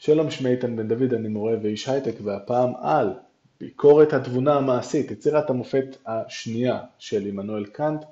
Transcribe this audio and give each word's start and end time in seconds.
שלום 0.00 0.30
שמי 0.30 0.50
איתן 0.50 0.76
בן 0.76 0.88
דוד, 0.88 1.14
אני 1.14 1.28
מורה 1.28 1.54
ואיש 1.62 1.88
הייטק, 1.88 2.14
והפעם 2.22 2.72
על 2.82 3.12
ביקורת 3.60 4.12
התבונה 4.12 4.54
המעשית, 4.54 5.10
יצירת 5.10 5.50
המופת 5.50 5.96
השנייה 6.06 6.80
של 6.98 7.26
עמנואל 7.26 7.64
קאנט, 7.64 8.04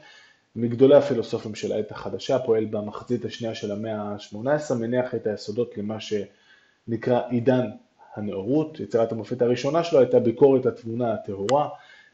מגדולי 0.56 0.96
הפילוסופים 0.96 1.54
של 1.54 1.72
העת 1.72 1.90
החדשה, 1.90 2.38
פועל 2.38 2.64
במחצית 2.64 3.24
השנייה 3.24 3.54
של 3.54 3.72
המאה 3.72 4.02
ה-18, 4.02 4.74
מניח 4.74 5.14
את 5.14 5.26
היסודות 5.26 5.78
למה 5.78 5.96
שנקרא 6.00 7.20
עידן 7.30 7.66
הנאורות. 8.16 8.80
יצירת 8.80 9.12
המופת 9.12 9.42
הראשונה 9.42 9.84
שלו 9.84 9.98
הייתה 9.98 10.20
ביקורת 10.20 10.66
התבונה 10.66 11.12
הטהורה, 11.12 11.68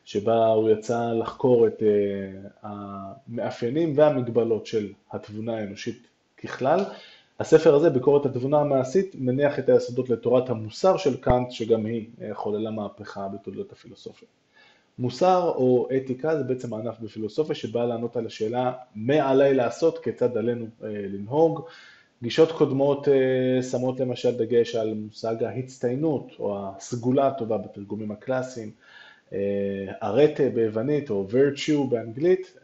שבה 0.05 0.47
הוא 0.47 0.71
יצא 0.71 1.13
לחקור 1.13 1.67
את 1.67 1.83
uh, 1.83 2.59
המאפיינים 2.63 3.93
והמגבלות 3.97 4.67
של 4.67 4.93
התבונה 5.13 5.57
האנושית 5.57 6.07
ככלל. 6.43 6.85
הספר 7.43 7.75
הזה, 7.75 7.91
ביקורת 7.91 8.27
התבונה 8.27 8.61
המעשית, 8.61 9.17
מניח 9.19 9.59
את 9.59 9.69
היסודות 9.69 10.11
לתורת 10.11 10.51
המוסר 10.51 10.97
של 10.97 11.17
קאנט, 11.17 11.51
שגם 11.51 11.87
היא 11.87 12.07
אה, 12.23 12.35
חוללה 12.35 12.71
מהפכה 12.71 13.29
בתולדות 13.29 13.73
הפילוסופיה. 13.73 14.29
מוסר 14.99 15.53
או 15.57 15.89
אתיקה 15.97 16.37
זה 16.37 16.45
בעצם 16.45 16.75
הענף 16.75 17.01
בפילוסופיה 17.01 17.55
שבא 17.55 17.85
לענות 17.85 18.17
על 18.17 18.27
השאלה 18.27 18.73
מה 18.95 19.31
עליי 19.31 19.55
לעשות, 19.55 19.99
כיצד 19.99 20.37
עלינו 20.37 20.67
אה, 20.85 20.89
לנהוג. 20.89 21.61
גישות 22.23 22.53
קודמות 22.53 23.09
אה, 23.09 23.63
שמות 23.63 24.01
למשל 24.01 24.37
דגש 24.37 24.75
על 24.77 24.95
מושג 24.95 25.45
ההצטיינות 25.45 26.33
או 26.39 26.59
הסגולה 26.59 27.27
הטובה 27.27 27.59
בתרגומים 27.59 28.11
הקלאסיים, 28.11 28.71
ארטה 30.03 30.43
ביוונית 30.55 31.11
או 31.11 31.27
virtue 31.31 31.91
באנגלית, 31.91 32.59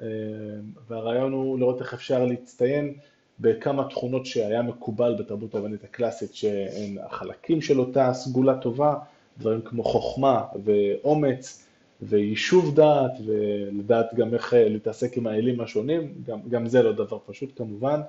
והרעיון 0.89 1.33
הוא 1.33 1.59
לראות 1.59 1.81
איך 1.81 1.95
אפשר 1.95 2.25
להצטיין 2.25 2.95
בכמה 3.41 3.89
תכונות 3.89 4.27
שהיה 4.27 4.63
מקובל 4.63 5.17
בתרבות 5.19 5.55
היוונית 5.55 5.85
הקלאסית, 5.85 6.35
שהן 6.35 6.99
החלקים 7.07 7.61
של 7.61 7.81
אותה 7.81 8.13
סגולה 8.13 8.59
טובה, 8.59 8.95
דברים 9.39 9.61
כמו 9.61 9.85
חוכמה 9.85 10.45
ואומץ 10.65 11.67
ויישוב 12.03 12.75
דעת, 12.75 13.13
ולדעת 13.27 14.15
גם 14.15 14.35
איך 14.35 14.53
להתעסק 14.57 15.17
עם 15.17 15.27
האלים 15.27 15.61
השונים, 15.61 16.15
גם, 16.27 16.39
גם 16.49 16.67
זה 16.67 16.83
לא 16.83 16.93
דבר 16.93 17.19
פשוט 17.27 17.51
כמובן. 17.57 18.01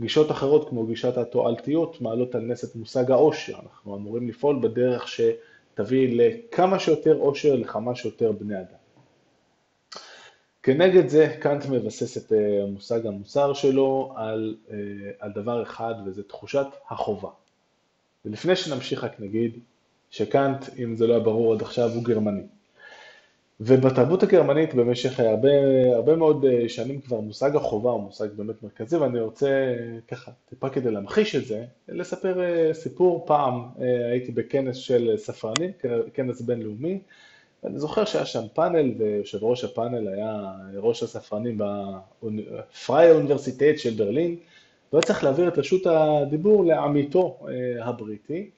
גישות 0.00 0.30
אחרות 0.30 0.68
כמו 0.68 0.86
גישת 0.86 1.16
התועלתיות 1.16 2.00
מעלות 2.00 2.34
על 2.34 2.40
נס 2.40 2.64
את 2.64 2.76
מושג 2.76 3.10
העושר, 3.10 3.54
אנחנו 3.62 3.96
אמורים 3.96 4.28
לפעול 4.28 4.58
בדרך 4.62 5.08
שתביא 5.08 6.08
לכמה 6.22 6.78
שיותר 6.78 7.16
עושר 7.16 7.54
לכמה 7.54 7.94
שיותר 7.94 8.32
בני 8.32 8.60
אדם. 8.60 8.83
כנגד 10.64 11.08
זה 11.08 11.36
קאנט 11.40 11.66
מבסס 11.66 12.16
את 12.16 12.32
אה, 12.32 12.66
מושג 12.66 13.06
המוסר 13.06 13.52
שלו 13.52 14.12
על, 14.16 14.56
אה, 14.70 14.76
על 15.18 15.32
דבר 15.32 15.62
אחד 15.62 15.94
וזה 16.06 16.22
תחושת 16.22 16.66
החובה. 16.90 17.28
ולפני 18.24 18.56
שנמשיך 18.56 19.04
רק 19.04 19.20
נגיד 19.20 19.58
שקאנט, 20.10 20.64
אם 20.78 20.96
זה 20.96 21.06
לא 21.06 21.12
היה 21.12 21.22
ברור 21.22 21.54
עד 21.54 21.62
עכשיו, 21.62 21.90
הוא 21.90 22.04
גרמני. 22.04 22.42
ובתרבות 23.60 24.22
הגרמנית 24.22 24.74
במשך 24.74 25.20
הרבה, 25.20 25.48
הרבה 25.94 26.16
מאוד 26.16 26.44
אה, 26.44 26.68
שנים 26.68 27.00
כבר 27.00 27.20
מושג 27.20 27.56
החובה 27.56 27.90
הוא 27.90 28.02
מושג 28.02 28.28
באמת 28.36 28.62
מרכזי 28.62 28.96
ואני 28.96 29.20
רוצה 29.20 29.74
ככה 30.08 30.30
טיפה 30.48 30.68
כדי 30.68 30.90
להמחיש 30.90 31.36
את 31.36 31.46
זה, 31.46 31.64
לספר 31.88 32.40
סיפור 32.72 33.26
פעם 33.26 33.62
הייתי 34.10 34.32
בכנס 34.32 34.76
של 34.76 35.16
ספרנים, 35.16 35.70
כנס 36.14 36.40
בינלאומי 36.40 36.98
ואני 37.64 37.78
זוכר 37.78 38.04
שהיה 38.04 38.26
שם 38.26 38.42
פאנל, 38.54 38.92
ויושב 38.98 39.44
ראש 39.44 39.64
הפאנל 39.64 40.08
היה 40.08 40.52
ראש 40.76 41.02
הספרנים 41.02 41.58
בפריי 41.58 43.10
האוניברסיטט 43.10 43.78
של 43.78 43.94
ברלין, 43.94 44.36
והוא 44.92 45.02
צריך 45.02 45.24
להעביר 45.24 45.48
את 45.48 45.58
רשות 45.58 45.86
הדיבור 45.86 46.64
לעמיתו 46.64 47.38
אה, 47.48 47.84
הבריטי, 47.84 48.50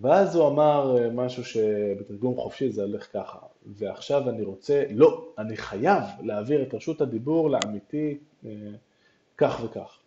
ואז 0.00 0.36
הוא 0.36 0.48
אמר 0.48 0.96
אה, 0.98 1.10
משהו 1.10 1.44
שבתרגום 1.44 2.36
חופשי 2.36 2.70
זה 2.70 2.82
הולך 2.82 3.12
ככה, 3.12 3.38
ועכשיו 3.66 4.30
אני 4.30 4.42
רוצה, 4.42 4.84
לא, 4.90 5.28
אני 5.38 5.56
חייב 5.56 6.02
להעביר 6.22 6.62
את 6.62 6.74
רשות 6.74 7.00
הדיבור 7.00 7.50
לעמיתי 7.50 8.18
אה, 8.46 8.50
כך 9.38 9.60
וכך. 9.64 9.98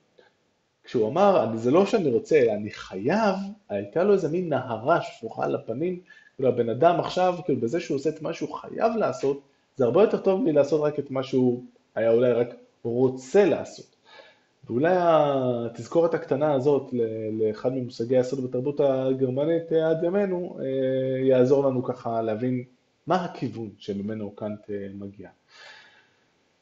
כשהוא 0.83 1.07
אמר, 1.09 1.47
זה 1.55 1.71
לא 1.71 1.85
שאני 1.85 2.09
רוצה, 2.09 2.39
אלא 2.39 2.51
אני 2.51 2.71
חייב, 2.71 3.35
הייתה 3.69 4.03
לו 4.03 4.13
איזה 4.13 4.29
מין 4.29 4.49
נהרה 4.49 5.01
שפוכה 5.01 5.45
על 5.45 5.55
הפנים, 5.55 5.99
כאילו 6.37 6.49
הבן 6.49 6.69
אדם 6.69 6.99
עכשיו, 6.99 7.35
כאילו 7.45 7.59
בזה 7.59 7.79
שהוא 7.79 7.95
עושה 7.95 8.09
את 8.09 8.21
מה 8.21 8.33
שהוא 8.33 8.53
חייב 8.53 8.95
לעשות, 8.95 9.41
זה 9.75 9.85
הרבה 9.85 10.01
יותר 10.01 10.17
טוב 10.17 10.41
מלעשות 10.41 10.81
רק 10.81 10.99
את 10.99 11.11
מה 11.11 11.23
שהוא 11.23 11.63
היה 11.95 12.11
אולי 12.11 12.31
רק 12.31 12.55
רוצה 12.83 13.45
לעשות. 13.45 13.95
ואולי 14.65 14.93
התזכורת 14.97 16.13
הקטנה 16.13 16.53
הזאת 16.53 16.93
לאחד 17.31 17.73
ממושגי 17.73 18.17
היסוד 18.17 18.43
בתרבות 18.43 18.79
הגרמנית 18.79 19.71
עד 19.71 20.03
ימינו, 20.03 20.57
אה, 20.59 21.25
יעזור 21.27 21.67
לנו 21.67 21.83
ככה 21.83 22.21
להבין 22.21 22.63
מה 23.07 23.25
הכיוון 23.25 23.69
שממנו 23.77 24.31
קאנט 24.31 24.69
אה, 24.69 24.87
מגיע. 24.93 25.29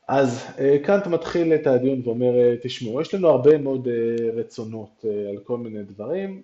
אז 0.07 0.45
אה, 0.59 0.77
קאנט 0.83 1.07
מתחיל 1.07 1.53
את 1.53 1.67
הדיון 1.67 2.01
ואומר, 2.03 2.39
אה, 2.39 2.55
תשמעו, 2.61 3.01
יש 3.01 3.13
לנו 3.13 3.27
הרבה 3.27 3.57
מאוד 3.57 3.87
אה, 3.87 4.31
רצונות 4.33 5.05
על 5.29 5.37
כל 5.43 5.57
מיני 5.57 5.83
דברים, 5.83 6.41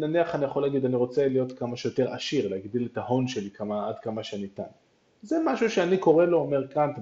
נניח 0.00 0.34
אני 0.34 0.44
יכול 0.44 0.62
להגיד, 0.62 0.84
אני 0.84 0.96
רוצה 0.96 1.28
להיות 1.28 1.58
כמה 1.58 1.76
שיותר 1.76 2.12
עשיר, 2.12 2.48
להגדיל 2.48 2.88
את 2.92 2.98
ההון 2.98 3.28
שלי 3.28 3.50
כמה, 3.50 3.88
עד 3.88 3.98
כמה 3.98 4.22
שניתן. 4.22 4.62
זה 5.22 5.36
משהו 5.46 5.70
שאני 5.70 5.98
קורא 5.98 6.24
לו, 6.24 6.38
אומר 6.38 6.66
קאנט 6.66 6.98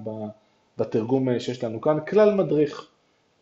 בתרגום 0.77 1.39
שיש 1.39 1.63
לנו 1.63 1.81
כאן, 1.81 1.97
כלל 2.09 2.33
מדריך. 2.35 2.87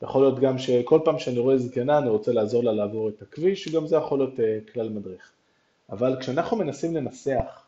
יכול 0.02 0.22
להיות 0.22 0.40
גם 0.40 0.58
שכל 0.58 1.00
פעם 1.06 1.20
שאני 1.20 1.40
רואה 1.40 1.58
זקנה 1.58 1.98
אני 1.98 2.10
רוצה 2.10 2.32
לעזור 2.32 2.64
לה 2.64 2.72
לעבור 2.72 3.10
את 3.10 3.22
הכביש, 3.22 3.76
גם 3.76 3.88
זה 3.88 3.96
יכול 3.96 4.20
להיות 4.20 4.40
כלל 4.74 4.90
מדריך. 4.90 5.32
אבל 5.90 6.18
כשאנחנו 6.20 6.58
מנסים 6.58 6.96
לנסח 6.96 7.66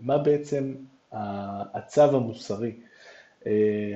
מה 0.00 0.18
בעצם 0.18 0.74
הצו 1.12 2.02
המוסרי, 2.02 2.68
אה, 2.68 2.87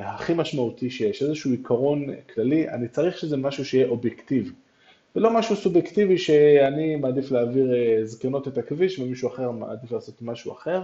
הכי 0.00 0.34
משמעותי 0.34 0.90
שיש, 0.90 1.22
איזשהו 1.22 1.50
עיקרון 1.50 2.06
כללי, 2.34 2.68
אני 2.68 2.88
צריך 2.88 3.18
שזה 3.18 3.36
משהו 3.36 3.64
שיהיה 3.64 3.88
אובייקטיבי. 3.88 4.50
ולא 5.16 5.34
משהו 5.34 5.56
סובייקטיבי 5.56 6.18
שאני 6.18 6.96
מעדיף 6.96 7.30
להעביר 7.30 7.74
אה, 7.74 8.04
זקנות 8.04 8.48
את 8.48 8.58
הכביש 8.58 8.98
ומישהו 8.98 9.28
אחר 9.28 9.50
מעדיף 9.50 9.92
לעשות 9.92 10.22
משהו 10.22 10.52
אחר. 10.52 10.82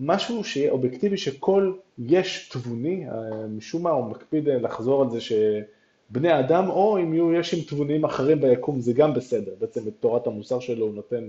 משהו 0.00 0.44
שיהיה 0.44 0.70
אובייקטיבי 0.70 1.16
שכל 1.16 1.72
יש 1.98 2.48
תבוני, 2.48 3.06
אה, 3.08 3.46
משום 3.48 3.82
מה 3.82 3.90
הוא 3.90 4.10
מקפיד 4.10 4.48
לחזור 4.48 5.02
על 5.02 5.10
זה 5.10 5.18
שבני 5.20 6.38
אדם, 6.38 6.70
או 6.70 6.98
אם 6.98 7.14
יהיו 7.14 7.32
ישים 7.32 7.64
תבוניים 7.68 8.04
אחרים 8.04 8.40
ביקום 8.40 8.80
זה 8.80 8.92
גם 8.92 9.14
בסדר, 9.14 9.52
בעצם 9.58 9.88
את 9.88 9.92
תורת 10.00 10.26
המוסר 10.26 10.60
שלו 10.60 10.86
הוא 10.86 10.94
נותן 10.94 11.24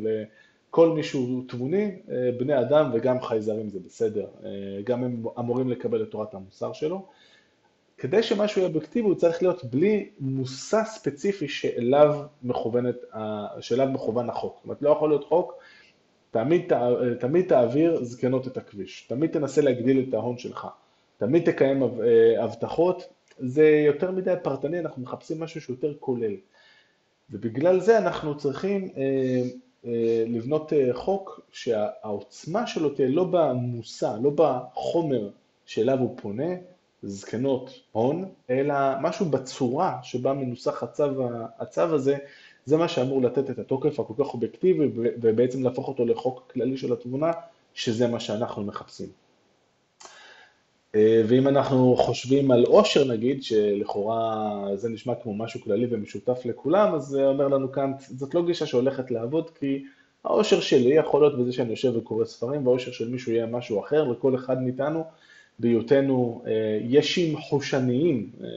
כל 0.69 0.89
מי 0.89 1.03
שהוא 1.03 1.43
תבוני, 1.47 1.91
אה, 2.11 2.29
בני 2.39 2.59
אדם 2.59 2.91
וגם 2.93 3.21
חייזרים 3.21 3.69
זה 3.69 3.79
בסדר, 3.85 4.27
אה, 4.43 4.49
גם 4.83 5.03
הם 5.03 5.23
אמורים 5.39 5.69
לקבל 5.69 6.03
את 6.03 6.11
תורת 6.11 6.33
המוסר 6.33 6.73
שלו. 6.73 7.05
כדי 7.97 8.23
שמשהו 8.23 8.61
יהיה 8.61 8.67
אובייקטיבי 8.67 9.07
הוא 9.07 9.15
צריך 9.15 9.41
להיות 9.41 9.65
בלי 9.65 10.09
מושא 10.19 10.83
ספציפי 10.85 11.47
שאליו, 11.47 12.19
מכוונת, 12.43 12.95
שאליו 13.59 13.87
מכוון 13.87 14.29
החוק. 14.29 14.55
זאת 14.55 14.63
אומרת, 14.63 14.81
לא 14.81 14.89
יכול 14.89 15.09
להיות 15.09 15.23
חוק, 15.23 15.53
תמיד, 16.31 16.71
תמיד 17.19 17.47
תעביר 17.47 18.03
זקנות 18.03 18.47
את 18.47 18.57
הכביש, 18.57 19.05
תמיד 19.09 19.31
תנסה 19.31 19.61
להגדיל 19.61 20.05
את 20.09 20.13
ההון 20.13 20.37
שלך, 20.37 20.67
תמיד 21.17 21.51
תקיים 21.51 21.83
אה, 21.83 22.43
הבטחות, 22.43 23.13
זה 23.37 23.83
יותר 23.85 24.11
מדי 24.11 24.33
פרטני, 24.43 24.79
אנחנו 24.79 25.01
מחפשים 25.01 25.39
משהו 25.39 25.61
שיותר 25.61 25.93
כולל. 25.99 26.35
ובגלל 27.31 27.79
זה 27.79 27.97
אנחנו 27.97 28.37
צריכים 28.37 28.89
לבנות 30.27 30.73
אה, 30.73 30.89
חוק 30.93 31.39
שהעוצמה 31.51 32.67
שלו 32.67 32.89
תהיה 32.89 33.09
לא 33.09 33.23
במושא, 33.23 34.17
לא 34.21 34.31
בחומר 34.35 35.29
שאליו 35.65 35.99
הוא 35.99 36.17
פונה, 36.21 36.53
זקנות 37.03 37.79
הון, 37.91 38.25
אלא 38.49 38.75
משהו 39.01 39.25
בצורה 39.25 39.99
שבה 40.03 40.33
מנוסח 40.33 40.83
הצו, 40.83 41.03
הצו 41.59 41.81
הזה, 41.81 42.17
זה 42.65 42.77
מה 42.77 42.87
שאמור 42.87 43.21
לתת 43.21 43.49
את 43.49 43.59
התוקף 43.59 43.99
הכל 43.99 44.13
כך 44.17 44.33
אובייקטיבי 44.33 44.89
ובעצם 44.95 45.63
להפוך 45.63 45.87
אותו 45.87 46.05
לחוק 46.05 46.51
כללי 46.53 46.77
של 46.77 46.93
התמונה, 46.93 47.31
שזה 47.73 48.07
מה 48.07 48.19
שאנחנו 48.19 48.63
מחפשים. 48.63 49.09
אה, 50.95 51.21
ואם 51.27 51.47
אנחנו 51.47 51.95
חושבים 51.97 52.51
על 52.51 52.65
עושר 52.65 53.05
נגיד, 53.05 53.43
שלכאורה 53.43 54.61
זה 54.75 54.89
נשמע 54.89 55.15
כמו 55.15 55.33
משהו 55.33 55.61
כללי 55.61 55.87
ומשותף 55.89 56.41
לכולם, 56.45 56.95
אז 56.95 57.03
זה 57.03 57.27
אומר 57.27 57.47
לנו 57.47 57.71
כאן, 57.71 57.91
זאת 57.99 58.35
לא 58.35 58.45
גישה 58.45 58.65
שהולכת 58.65 59.11
לעבוד, 59.11 59.49
כי 59.49 59.83
העושר 60.23 60.59
שלי 60.59 60.93
יכול 60.93 61.21
להיות 61.21 61.39
בזה 61.39 61.51
שאני 61.51 61.69
יושב 61.69 61.95
וקורא 61.95 62.25
ספרים, 62.25 62.67
והעושר 62.67 62.91
של 62.91 63.09
מישהו 63.09 63.31
יהיה 63.31 63.45
משהו 63.45 63.79
אחר, 63.79 64.03
לכל 64.03 64.35
אחד 64.35 64.61
מאיתנו, 64.61 65.03
בהיותנו 65.59 66.41
אה, 66.47 66.79
ישים 66.81 67.37
חושניים, 67.37 68.29
אה, 68.43 68.47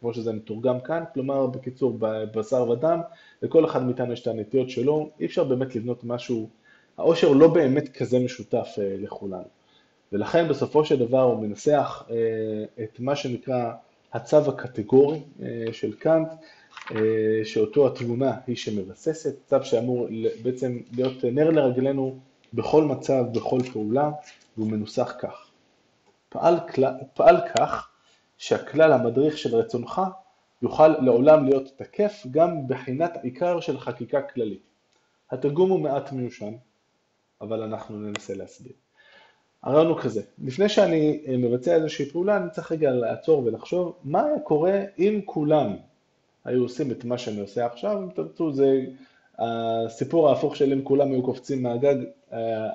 כמו 0.00 0.14
שזה 0.14 0.32
מתורגם 0.32 0.80
כאן, 0.80 1.04
כלומר 1.14 1.46
בקיצור 1.46 1.98
בשר 2.34 2.70
ודם, 2.70 3.00
לכל 3.42 3.64
אחד 3.64 3.86
מאיתנו 3.86 4.12
יש 4.12 4.22
את 4.22 4.26
הנטיות 4.26 4.70
שלו, 4.70 5.10
אי 5.20 5.26
אפשר 5.26 5.44
באמת 5.44 5.76
לבנות 5.76 6.04
משהו, 6.04 6.48
העושר 6.98 7.32
לא 7.32 7.48
באמת 7.48 7.88
כזה 7.88 8.18
משותף 8.18 8.68
לכולנו. 8.78 9.57
ולכן 10.12 10.48
בסופו 10.48 10.84
של 10.84 10.98
דבר 10.98 11.22
הוא 11.22 11.42
מנסח 11.42 12.04
אה, 12.10 12.84
את 12.84 13.00
מה 13.00 13.16
שנקרא 13.16 13.72
הצו 14.12 14.48
הקטגורי 14.48 15.20
אה, 15.42 15.72
של 15.72 15.92
קאנט, 15.92 16.28
שאותו 17.44 17.86
התבונה 17.86 18.32
היא 18.46 18.56
שמבססת, 18.56 19.34
צו 19.46 19.56
שאמור 19.62 20.08
בעצם 20.42 20.78
להיות 20.92 21.24
נר 21.24 21.50
לרגלינו 21.50 22.18
בכל 22.54 22.84
מצב, 22.84 23.24
בכל 23.32 23.58
פעולה, 23.72 24.10
והוא 24.56 24.70
מנוסח 24.70 25.14
כך. 25.18 25.50
פעל, 26.28 26.56
פעל 27.14 27.36
כך 27.56 27.88
שהכלל 28.38 28.92
המדריך 28.92 29.38
של 29.38 29.56
רצונך 29.56 30.00
יוכל 30.62 30.88
לעולם 30.88 31.44
להיות 31.44 31.68
תקף 31.76 32.26
גם 32.30 32.68
בחינת 32.68 33.12
עיקר 33.22 33.60
של 33.60 33.78
חקיקה 33.78 34.22
כללית. 34.22 34.62
התרגום 35.30 35.70
הוא 35.70 35.80
מעט 35.80 36.12
מיושן, 36.12 36.54
אבל 37.40 37.62
אנחנו 37.62 37.98
ננסה 37.98 38.34
להסביר. 38.34 38.72
הרעיון 39.62 39.86
הוא 39.86 39.98
כזה, 39.98 40.22
לפני 40.44 40.68
שאני 40.68 41.20
מבצע 41.38 41.74
איזושהי 41.74 42.06
פעולה, 42.06 42.36
אני 42.36 42.50
צריך 42.50 42.72
רגע 42.72 42.90
לעצור 42.90 43.44
ולחשוב 43.44 43.96
מה 44.04 44.24
היה 44.24 44.40
קורה 44.40 44.82
אם 44.98 45.20
כולם 45.24 45.76
היו 46.44 46.62
עושים 46.62 46.90
את 46.90 47.04
מה 47.04 47.18
שאני 47.18 47.40
עושה 47.40 47.66
עכשיו, 47.66 48.02
אם 48.02 48.10
תרצו, 48.10 48.52
זה 48.52 48.80
הסיפור 49.38 50.28
ההפוך 50.28 50.56
של 50.56 50.72
אם 50.72 50.82
כולם 50.82 51.12
היו 51.12 51.22
קופצים 51.22 51.62
מהגג, 51.62 51.96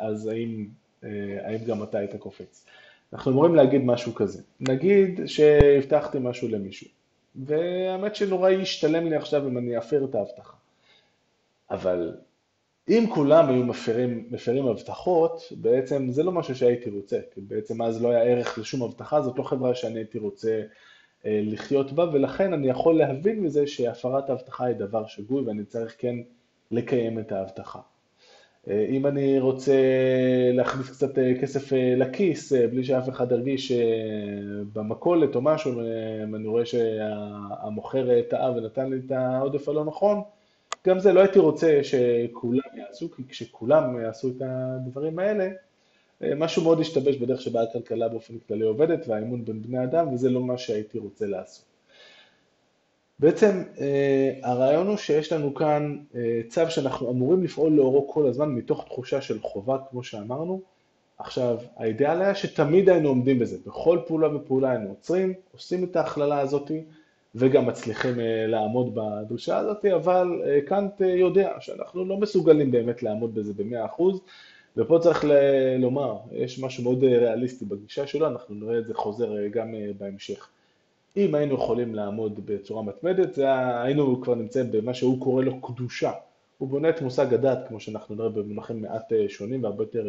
אז 0.02 0.28
האם, 0.28 0.68
האם 1.44 1.64
גם 1.66 1.84
אתה 1.84 1.98
היית 1.98 2.16
קופץ. 2.16 2.66
אנחנו 3.14 3.32
אמורים 3.32 3.56
להגיד 3.56 3.82
משהו 3.82 4.16
כזה, 4.16 4.42
נגיד 4.60 5.22
שהבטחתי 5.26 6.18
משהו 6.22 6.48
למישהו, 6.48 6.88
והאמת 7.36 8.16
שנורא 8.16 8.50
ישתלם 8.50 9.08
לי 9.08 9.16
עכשיו 9.16 9.48
אם 9.48 9.58
אני 9.58 9.78
אפר 9.78 10.06
את 10.06 10.16
ההבטחה. 10.16 10.54
אבל 11.72 12.16
אם 12.90 13.06
כולם 13.14 13.50
היו 13.50 13.64
מפרים, 13.64 14.28
מפרים 14.32 14.68
הבטחות, 14.68 15.52
בעצם 15.52 16.12
זה 16.12 16.24
לא 16.24 16.32
משהו 16.32 16.56
שהייתי 16.56 16.90
רוצה, 16.90 17.20
כי 17.34 17.42
בעצם 17.42 17.82
אז 17.82 18.04
לא 18.04 18.10
היה 18.10 18.24
ערך 18.24 18.58
לשום 18.58 18.84
הבטחה, 18.84 19.22
זאת 19.22 19.38
לא 19.38 19.44
חברה 19.44 19.76
שאני 19.76 20.00
הייתי 20.00 20.18
רוצה 20.18 20.62
אה, 21.26 21.42
לחיות 21.44 21.92
בה, 21.92 22.06
ולכן 22.14 22.54
אני 22.54 22.68
יכול 22.68 22.98
להבין 22.98 23.40
מזה 23.40 23.68
שהפרת 23.68 24.30
ההבטחה 24.30 24.66
היא 24.66 24.76
דבר 24.76 25.06
שגוי 25.08 25.44
ואני 25.44 25.66
צריך 25.66 25.96
כן 25.98 26.16
לקיים 26.72 27.20
את 27.20 27.32
ההבטחה. 27.32 27.80
אה, 28.70 28.86
אם 28.90 29.08
אני 29.08 29.40
רוצה 29.40 29.76
להכניס 30.54 30.90
קצת 30.90 31.18
אה, 31.18 31.34
כסף 31.42 31.72
לכיס 31.98 32.54
בלי 32.54 32.84
שאף 32.84 33.10
אחד 33.10 33.32
ירגיש 33.32 33.72
במכולת 34.74 35.36
או 35.36 35.42
משהו, 35.42 35.82
אם 36.24 36.36
אני 36.36 36.48
רואה 36.48 36.66
שהמוכר 36.66 38.22
טעה 38.22 38.52
ונתן 38.52 38.90
לי 38.90 38.98
את 39.06 39.12
העודף 39.12 39.70
הלא 39.70 39.86
נכון, 39.86 40.22
גם 40.88 41.00
זה 41.00 41.14
לא 41.14 41.20
הייתי 41.20 41.40
רוצה 41.40 41.80
שכולם 41.84 42.78
יעשו, 42.78 43.12
כי 43.12 43.24
כשכולם 43.30 44.02
יעשו 44.02 44.30
את 44.30 44.42
הדברים 44.46 45.20
האלה, 45.20 45.50
משהו 46.22 46.64
מאוד 46.64 46.80
ישתבש 46.80 47.16
בדרך 47.16 47.42
שבה 47.42 47.64
הכלכלה 47.64 48.08
באופן 48.10 48.34
כללי 48.48 48.66
עובדת 48.66 49.08
והאמון 49.08 49.46
בין 49.46 49.62
בני 49.62 49.84
אדם, 49.84 50.14
וזה 50.14 50.30
לא 50.30 50.42
מה 50.42 50.58
שהייתי 50.58 50.98
רוצה 50.98 51.26
לעשות. 51.26 51.66
בעצם 53.20 53.64
אה, 53.80 54.34
הרעיון 54.44 54.88
הוא 54.88 54.98
שיש 54.98 55.34
לנו 55.34 55.54
כאן 55.54 55.98
אה, 56.16 56.42
צו 56.50 56.62
שאנחנו 56.70 57.12
אמורים 57.12 57.44
לפעול 57.44 57.72
לאורו 57.72 58.08
כל 58.08 58.28
הזמן 58.28 58.50
מתוך 58.50 58.86
תחושה 58.86 59.22
של 59.22 59.40
חובה, 59.40 59.78
כמו 59.90 60.04
שאמרנו. 60.04 60.62
עכשיו, 61.18 61.58
האידאל 61.78 62.22
היה 62.22 62.36
שתמיד 62.36 62.90
היינו 62.90 63.10
עומדים 63.10 63.40
בזה, 63.40 63.58
בכל 63.66 64.00
פעולה 64.08 64.36
ופעולה 64.36 64.72
היינו 64.72 64.90
עוצרים, 64.90 65.34
עושים 65.52 65.84
את 65.84 65.96
ההכללה 65.96 66.40
הזאת 66.40 66.72
וגם 67.36 67.66
מצליחים 67.66 68.20
אה, 68.20 68.48
לעמוד 68.48 68.96
בדרישה 68.96 69.58
הזאת, 69.58 69.86
אבל 69.86 70.42
קאנט 70.66 71.02
יודע 71.02 71.52
שאנחנו 71.60 72.06
לא 72.06 72.18
מסוגלים 72.18 72.72
באמת 72.72 73.04
לעמוד 73.04 73.36
בזה 73.36 73.54
ב-100%, 73.54 74.04
ופה 74.78 75.00
צריך 75.02 75.26
לומר, 75.80 76.18
יש 76.32 76.60
משהו 76.60 76.84
מאוד 76.84 77.04
ריאליסטי 77.04 77.66
בגישה 77.66 78.08
שלו, 78.08 78.28
אנחנו 78.28 78.56
נראה 78.56 78.80
את 78.80 78.88
זה 78.88 78.94
חוזר 78.94 79.48
גם 79.48 79.76
בהמשך. 79.98 80.48
אם 81.18 81.36
היינו 81.36 81.56
יכולים 81.56 81.96
לעמוד 81.96 82.40
בצורה 82.46 82.84
מתמדת, 82.84 83.34
זה 83.34 83.46
היינו 83.82 84.22
כבר 84.22 84.36
נמצאים 84.36 84.72
במה 84.72 84.94
שהוא 84.94 85.22
קורא 85.22 85.44
לו 85.44 85.62
קדושה. 85.62 86.12
הוא 86.58 86.70
בונה 86.70 86.90
את 86.90 87.02
מושג 87.02 87.34
הדת, 87.34 87.68
כמו 87.68 87.80
שאנחנו 87.80 88.16
נראה 88.16 88.30
במונחים 88.30 88.82
מעט 88.82 89.14
אה, 89.14 89.26
שונים 89.30 89.64
והרבה 89.64 89.84
יותר. 89.84 90.06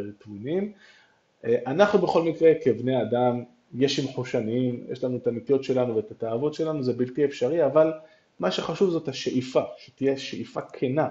אה, 1.44 1.56
אנחנו 1.66 1.98
בכל 1.98 2.22
מקרה 2.22 2.52
כבני 2.64 3.02
אדם, 3.02 3.44
יש 3.74 3.98
עם 3.98 4.06
חושניים, 4.06 4.84
יש 4.88 5.04
לנו 5.04 5.16
את 5.16 5.26
הנטיות 5.26 5.64
שלנו 5.64 5.96
ואת 5.96 6.10
התאוות 6.10 6.54
שלנו, 6.54 6.82
זה 6.82 6.92
בלתי 6.92 7.24
אפשרי, 7.24 7.66
אבל 7.66 7.92
מה 8.40 8.50
שחשוב 8.50 8.90
זאת 8.90 9.08
השאיפה, 9.08 9.60
שתהיה 9.78 10.18
שאיפה 10.18 10.60
כנה 10.60 11.08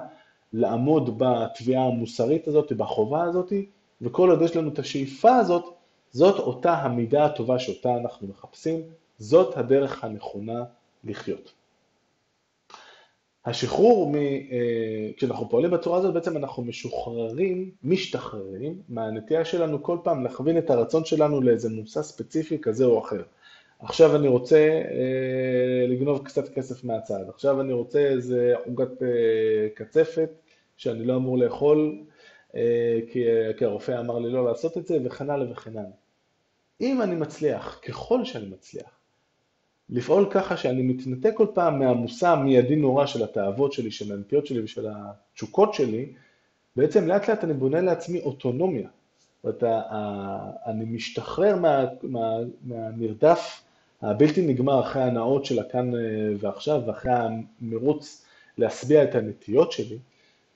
לעמוד 0.53 1.17
בתביעה 1.17 1.85
המוסרית 1.85 2.47
הזאת, 2.47 2.71
בחובה 2.71 3.23
הזאת, 3.23 3.53
וכל 4.01 4.29
עוד 4.29 4.41
יש 4.41 4.55
לנו 4.55 4.69
את 4.69 4.79
השאיפה 4.79 5.35
הזאת, 5.35 5.63
זאת 6.11 6.39
אותה 6.39 6.73
המידה 6.73 7.25
הטובה 7.25 7.59
שאותה 7.59 7.97
אנחנו 7.97 8.27
מחפשים, 8.27 8.81
זאת 9.17 9.57
הדרך 9.57 10.03
הנכונה 10.03 10.63
לחיות. 11.03 11.53
השחרור, 13.45 14.11
מ, 14.11 14.15
אה, 14.15 15.09
כשאנחנו 15.17 15.49
פועלים 15.49 15.71
בצורה 15.71 15.97
הזאת, 15.97 16.13
בעצם 16.13 16.37
אנחנו 16.37 16.63
משוחררים, 16.63 17.71
משתחררים, 17.83 18.81
מהנטייה 18.89 19.45
שלנו 19.45 19.83
כל 19.83 19.97
פעם 20.03 20.23
להכווין 20.23 20.57
את 20.57 20.69
הרצון 20.69 21.05
שלנו 21.05 21.41
לאיזה 21.41 21.69
מושא 21.69 22.01
ספציפי 22.01 22.57
כזה 22.61 22.85
או 22.85 22.99
אחר. 22.99 23.23
עכשיו 23.79 24.15
אני 24.15 24.27
רוצה 24.27 24.57
אה, 24.91 25.87
לגנוב 25.87 26.25
קצת 26.25 26.53
כסף 26.53 26.83
מהצד, 26.83 27.29
עכשיו 27.29 27.61
אני 27.61 27.73
רוצה 27.73 27.99
איזה 27.99 28.53
עוגת 28.65 29.03
אה, 29.03 29.69
קצפת 29.73 30.29
שאני 30.77 31.05
לא 31.05 31.15
אמור 31.15 31.37
לאכול, 31.37 31.97
אה, 32.55 32.99
כי, 33.11 33.23
כי 33.57 33.65
הרופא 33.65 33.99
אמר 33.99 34.19
לי 34.19 34.29
לא 34.31 34.45
לעשות 34.45 34.77
את 34.77 34.87
זה, 34.87 34.97
וכן 35.05 35.29
הלאה 35.29 35.51
וכן 35.51 35.77
הלאה. 35.77 35.89
אם 36.81 37.01
אני 37.01 37.15
מצליח, 37.15 37.79
ככל 37.87 38.25
שאני 38.25 38.45
מצליח, 38.45 38.99
לפעול 39.89 40.27
ככה 40.31 40.57
שאני 40.57 40.81
מתנתק 40.81 41.33
כל 41.35 41.47
פעם 41.53 41.79
מהמושא 41.79 42.27
המיידי 42.27 42.75
נורא 42.75 43.05
של 43.05 43.23
התאוות 43.23 43.73
שלי, 43.73 43.91
של 43.91 44.13
הנטיות 44.13 44.45
שלי 44.45 44.63
ושל 44.63 44.87
התשוקות 44.89 45.73
שלי, 45.73 46.13
בעצם 46.75 47.07
לאט 47.07 47.29
לאט 47.29 47.43
אני 47.43 47.53
בונה 47.53 47.81
לעצמי 47.81 48.19
אוטונומיה. 48.19 48.87
זאת 49.43 49.63
אומרת, 49.63 49.79
אני 50.65 50.85
משתחרר 50.85 51.55
מה, 51.55 51.85
מה, 52.03 52.35
מהמרדף 52.63 53.63
הבלתי 54.01 54.41
נגמר 54.47 54.79
אחרי 54.79 55.01
ההנאות 55.01 55.45
של 55.45 55.59
הכאן 55.59 55.95
אה, 55.95 55.99
ועכשיו, 56.39 56.81
ואחרי 56.87 57.11
המרוץ 57.61 58.25
להשביע 58.57 59.03
את 59.03 59.15
הנטיות 59.15 59.71
שלי, 59.71 59.97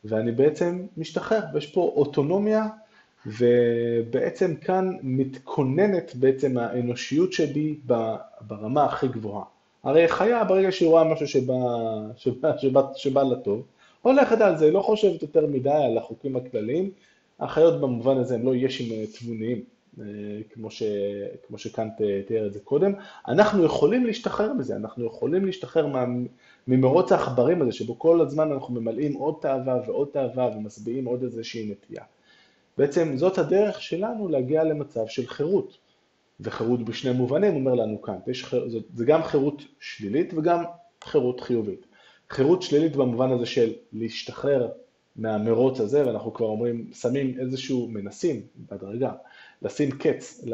ואני 0.05 0.31
בעצם 0.31 0.85
משתחרר, 0.97 1.39
ויש 1.53 1.73
פה 1.73 1.93
אוטונומיה 1.95 2.67
ובעצם 3.25 4.55
כאן 4.55 4.91
מתכוננת 5.03 6.15
בעצם 6.15 6.57
האנושיות 6.57 7.33
שבי 7.33 7.75
ברמה 8.41 8.85
הכי 8.85 9.07
גבוהה. 9.07 9.43
הרי 9.83 10.07
חיה 10.07 10.43
ברגע 10.43 10.71
שהיא 10.71 10.89
רואה 10.89 11.03
משהו 11.03 11.27
שבא, 11.27 11.53
שבא, 12.17 12.57
שבא, 12.57 12.81
שבא 12.95 13.23
לטוב, 13.23 13.65
הולכת 14.01 14.41
על 14.41 14.57
זה, 14.57 14.71
לא 14.71 14.81
חושבת 14.81 15.21
יותר 15.21 15.47
מדי 15.47 15.69
על 15.69 15.97
החוקים 15.97 16.35
הכלליים. 16.35 16.91
החיות 17.39 17.81
במובן 17.81 18.17
הזה 18.17 18.35
הן 18.35 18.41
לא 18.41 18.55
ישים 18.55 19.05
תבוניים, 19.19 19.63
אה, 19.99 20.05
כמו, 20.53 20.71
ש, 20.71 20.83
כמו 21.47 21.57
שקאנט 21.57 21.93
תיאר 22.27 22.47
את 22.47 22.53
זה 22.53 22.59
קודם. 22.59 22.93
אנחנו 23.27 23.63
יכולים 23.63 24.05
להשתחרר 24.05 24.53
מזה, 24.53 24.75
אנחנו 24.75 25.05
יכולים 25.05 25.45
להשתחרר 25.45 25.87
מה, 25.87 26.05
ממרוץ 26.67 27.11
העכברים 27.11 27.61
הזה, 27.61 27.71
שבו 27.71 27.99
כל 27.99 28.21
הזמן 28.21 28.51
אנחנו 28.51 28.73
ממלאים 28.73 29.13
עוד 29.13 29.35
תאווה 29.41 29.79
ועוד 29.87 30.07
תאווה 30.11 30.49
ומשביעים 30.57 31.05
עוד 31.05 31.23
איזושהי 31.23 31.71
נטייה. 31.71 32.03
בעצם 32.77 33.17
זאת 33.17 33.37
הדרך 33.37 33.81
שלנו 33.81 34.27
להגיע 34.27 34.63
למצב 34.63 35.07
של 35.07 35.27
חירות. 35.27 35.77
וחירות 36.39 36.85
בשני 36.85 37.11
מובנים, 37.11 37.55
אומר 37.55 37.73
לנו 37.73 38.01
כאן, 38.01 38.15
יש, 38.27 38.55
זה 38.93 39.05
גם 39.05 39.23
חירות 39.23 39.61
שלילית 39.79 40.33
וגם 40.33 40.63
חירות 41.03 41.41
חיובית. 41.41 41.85
חירות 42.29 42.61
שלילית 42.61 42.95
במובן 42.95 43.31
הזה 43.31 43.45
של 43.45 43.73
להשתחרר 43.93 44.69
מהמרוץ 45.15 45.79
הזה, 45.79 46.07
ואנחנו 46.07 46.33
כבר 46.33 46.45
אומרים, 46.45 46.89
שמים 46.93 47.35
איזשהו, 47.39 47.87
מנסים 47.89 48.41
בהדרגה, 48.55 49.11
לשים 49.61 49.91
קץ 49.91 50.45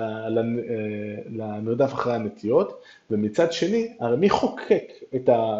למרדף 1.29 1.93
אחרי 1.93 2.15
הנטיות, 2.15 2.81
ומצד 3.11 3.51
שני, 3.51 3.93
הרי 3.99 4.17
מי 4.17 4.29
חוקק 4.29 4.83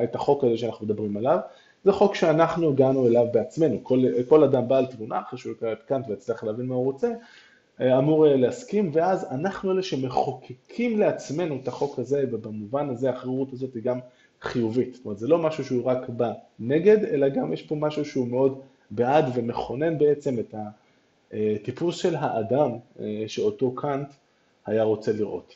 את 0.03 0.15
החוק 0.15 0.43
הזה 0.43 0.57
שאנחנו 0.57 0.85
מדברים 0.85 1.17
עליו? 1.17 1.39
זה 1.83 1.91
חוק 1.91 2.15
שאנחנו 2.15 2.69
הגענו 2.69 3.07
אליו 3.07 3.25
בעצמנו, 3.31 3.83
כל, 3.83 3.99
כל 4.29 4.43
אדם 4.43 4.67
בעל 4.67 4.85
תבונה, 4.85 5.21
אחרי 5.27 5.39
שהוא 5.39 5.51
יקרא 5.51 5.73
את 5.73 5.83
קאנט 5.83 6.05
ויצליח 6.09 6.43
להבין 6.43 6.65
מה 6.65 6.75
הוא 6.75 6.83
רוצה, 6.83 7.13
אה, 7.81 7.97
אמור 7.97 8.27
אה, 8.27 8.35
להסכים, 8.35 8.91
ואז 8.93 9.27
אנחנו 9.31 9.71
אלה 9.71 9.83
שמחוקקים 9.83 10.99
לעצמנו 10.99 11.59
את 11.61 11.67
החוק 11.67 11.99
הזה, 11.99 12.23
ובמובן 12.31 12.89
הזה 12.89 13.09
החירות 13.09 13.53
הזאת 13.53 13.73
היא 13.73 13.83
גם 13.83 13.99
חיובית. 14.41 14.93
זאת 14.93 15.05
אומרת, 15.05 15.19
זה 15.19 15.27
לא 15.27 15.37
משהו 15.37 15.65
שהוא 15.65 15.85
רק 15.85 16.09
בא 16.09 16.31
נגד, 16.59 17.03
אלא 17.03 17.29
גם 17.29 17.53
יש 17.53 17.61
פה 17.61 17.75
משהו 17.75 18.05
שהוא 18.05 18.27
מאוד 18.27 18.61
בעד 18.91 19.25
ומכונן 19.33 19.97
בעצם 19.97 20.39
את 20.39 20.55
הטיפוס 21.33 21.97
של 21.97 22.15
האדם 22.15 22.71
אה, 22.99 23.23
שאותו 23.27 23.71
קאנט 23.75 24.07
היה 24.65 24.83
רוצה 24.83 25.13
לראות. 25.13 25.55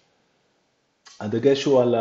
הדגש 1.20 1.64
הוא 1.64 1.82
על 1.82 1.96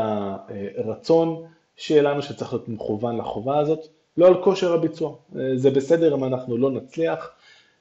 הרצון 0.76 1.42
שלנו 1.76 2.22
שצריך 2.22 2.52
להיות 2.52 2.68
מכוון 2.68 3.16
לחובה 3.16 3.58
הזאת, 3.58 3.88
לא 4.16 4.26
על 4.26 4.42
כושר 4.42 4.72
הביצוע. 4.72 5.16
אה, 5.38 5.56
זה 5.56 5.70
בסדר 5.70 6.14
אם 6.14 6.24
אנחנו 6.24 6.56
לא 6.56 6.70
נצליח 6.70 7.30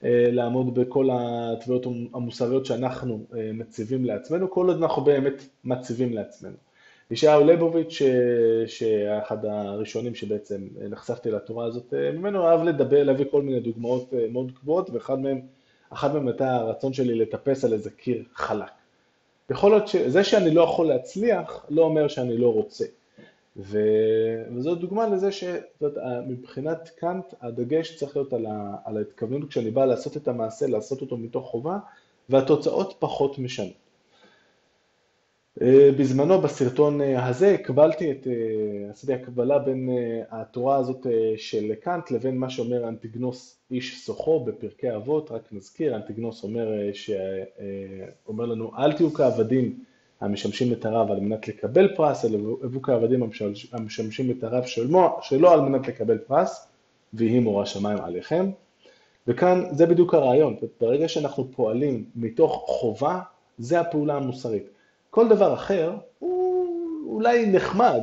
אה, 0.04 0.27
לעמוד 0.32 0.80
בכל 0.80 1.10
התביעות 1.12 1.86
המוסריות 2.13 2.65
שאנחנו 2.65 3.25
אה, 3.38 3.50
מציבים 3.54 4.06
לעצמנו, 4.06 4.51
כל 4.51 4.68
עוד 4.68 4.77
אנחנו 4.77 5.01
באמת 5.01 5.44
מציבים 5.63 6.13
לעצמנו. 6.13 6.56
ישעיהו 7.12 7.44
ליבוביץ', 7.44 8.01
שהיה 8.68 9.22
אחד 9.22 9.46
הראשונים 9.46 10.15
שבעצם 10.15 10.68
נחשפתי 10.89 11.32
לתורה 11.32 11.65
הזאת 11.65 11.94
ממנו, 11.94 12.48
אהב 12.48 12.63
לדבר, 12.63 13.04
להביא 13.04 13.25
כל 13.32 13.42
מיני 13.42 13.60
דוגמאות 13.60 14.13
מאוד 14.30 14.51
קבועות, 14.56 14.89
ואחד 14.89 15.20
מהם, 15.20 15.42
אחד 15.89 16.13
מהם 16.13 16.27
הייתה 16.27 16.56
הרצון 16.56 16.94
שלי 16.94 17.15
לטפס 17.15 17.65
על 17.65 17.74
איזה 17.74 17.89
קיר 17.89 18.24
חלק. 18.34 18.72
יכול 19.50 19.72
להיות 19.72 19.88
שזה 19.88 20.24
שאני 20.24 20.51
לא 20.51 20.62
יכול 20.62 20.88
להצליח, 20.88 21.65
לא 21.70 21.82
אומר 21.82 22.08
שאני 22.08 22.38
לא 22.38 22.54
רוצה. 22.54 22.86
ו... 23.57 23.79
וזו 24.55 24.75
דוגמה 24.75 25.07
לזה 25.07 25.29
שמבחינת 25.31 26.89
קאנט 27.00 27.25
הדגש 27.41 27.95
צריך 27.95 28.15
להיות 28.15 28.33
על, 28.33 28.45
ה... 28.45 28.75
על 28.85 28.97
ההתכוונות 28.97 29.50
כשאני 29.50 29.71
בא 29.71 29.85
לעשות 29.85 30.17
את 30.17 30.27
המעשה, 30.27 30.67
לעשות 30.67 31.01
אותו 31.01 31.17
מתוך 31.17 31.45
חובה, 31.45 31.77
והתוצאות 32.29 32.95
פחות 33.00 33.39
משנות. 33.39 33.85
אה, 35.62 35.89
בזמנו 35.97 36.41
בסרטון 36.41 37.01
אה, 37.01 37.25
הזה 37.27 37.53
הקבלתי 37.53 38.12
את, 38.12 38.27
אה, 38.27 38.89
עשיתי 38.89 39.13
הקבלה 39.13 39.59
בין 39.59 39.89
התורה 40.31 40.77
הזאת 40.77 41.07
של 41.38 41.74
קאנט 41.75 42.12
לבין 42.12 42.38
מה 42.38 42.50
שאומר 42.50 42.88
אנטיגנוס 42.88 43.57
איש 43.71 44.05
סוחו 44.05 44.39
בפרקי 44.39 44.95
אבות, 44.95 45.31
רק 45.31 45.41
נזכיר, 45.51 45.95
אנטיגנוס 45.95 46.43
אומר, 46.43 46.93
שאומר 46.93 48.45
לנו 48.45 48.71
אל 48.77 48.93
תהיו 48.93 49.13
כעבדים 49.13 49.79
המשמשים 50.22 50.74
את 50.74 50.86
הרב 50.86 51.12
על 51.12 51.19
מנת 51.19 51.48
לקבל 51.48 51.95
פרס, 51.95 52.25
אלא 52.25 52.38
הבו 52.63 52.81
כעבדים 52.81 53.24
המשמשים 53.72 54.31
את 54.31 54.43
הרב 54.43 54.65
שלו, 54.65 55.17
שלו 55.22 55.50
על 55.50 55.62
מנת 55.62 55.88
לקבל 55.88 56.17
פרס, 56.17 56.67
ויהי 57.13 57.39
מורא 57.39 57.65
שמיים 57.65 57.98
עליכם. 57.98 58.50
וכאן 59.27 59.63
זה 59.72 59.86
בדיוק 59.86 60.13
הרעיון, 60.13 60.55
ברגע 60.81 61.07
שאנחנו 61.07 61.51
פועלים 61.51 62.05
מתוך 62.15 62.63
חובה, 62.67 63.19
זה 63.57 63.79
הפעולה 63.79 64.15
המוסרית. 64.15 64.69
כל 65.10 65.27
דבר 65.27 65.53
אחר 65.53 65.93
הוא 66.19 66.45
אולי 67.05 67.45
נחמד, 67.45 68.01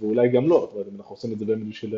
ואולי 0.00 0.28
גם 0.28 0.48
לא, 0.48 0.60
זאת 0.60 0.72
אומרת, 0.72 0.86
אם 0.88 0.96
אנחנו 0.96 1.14
עושים 1.14 1.32
את 1.32 1.38
זה 1.38 1.44
בשביל 1.68 1.94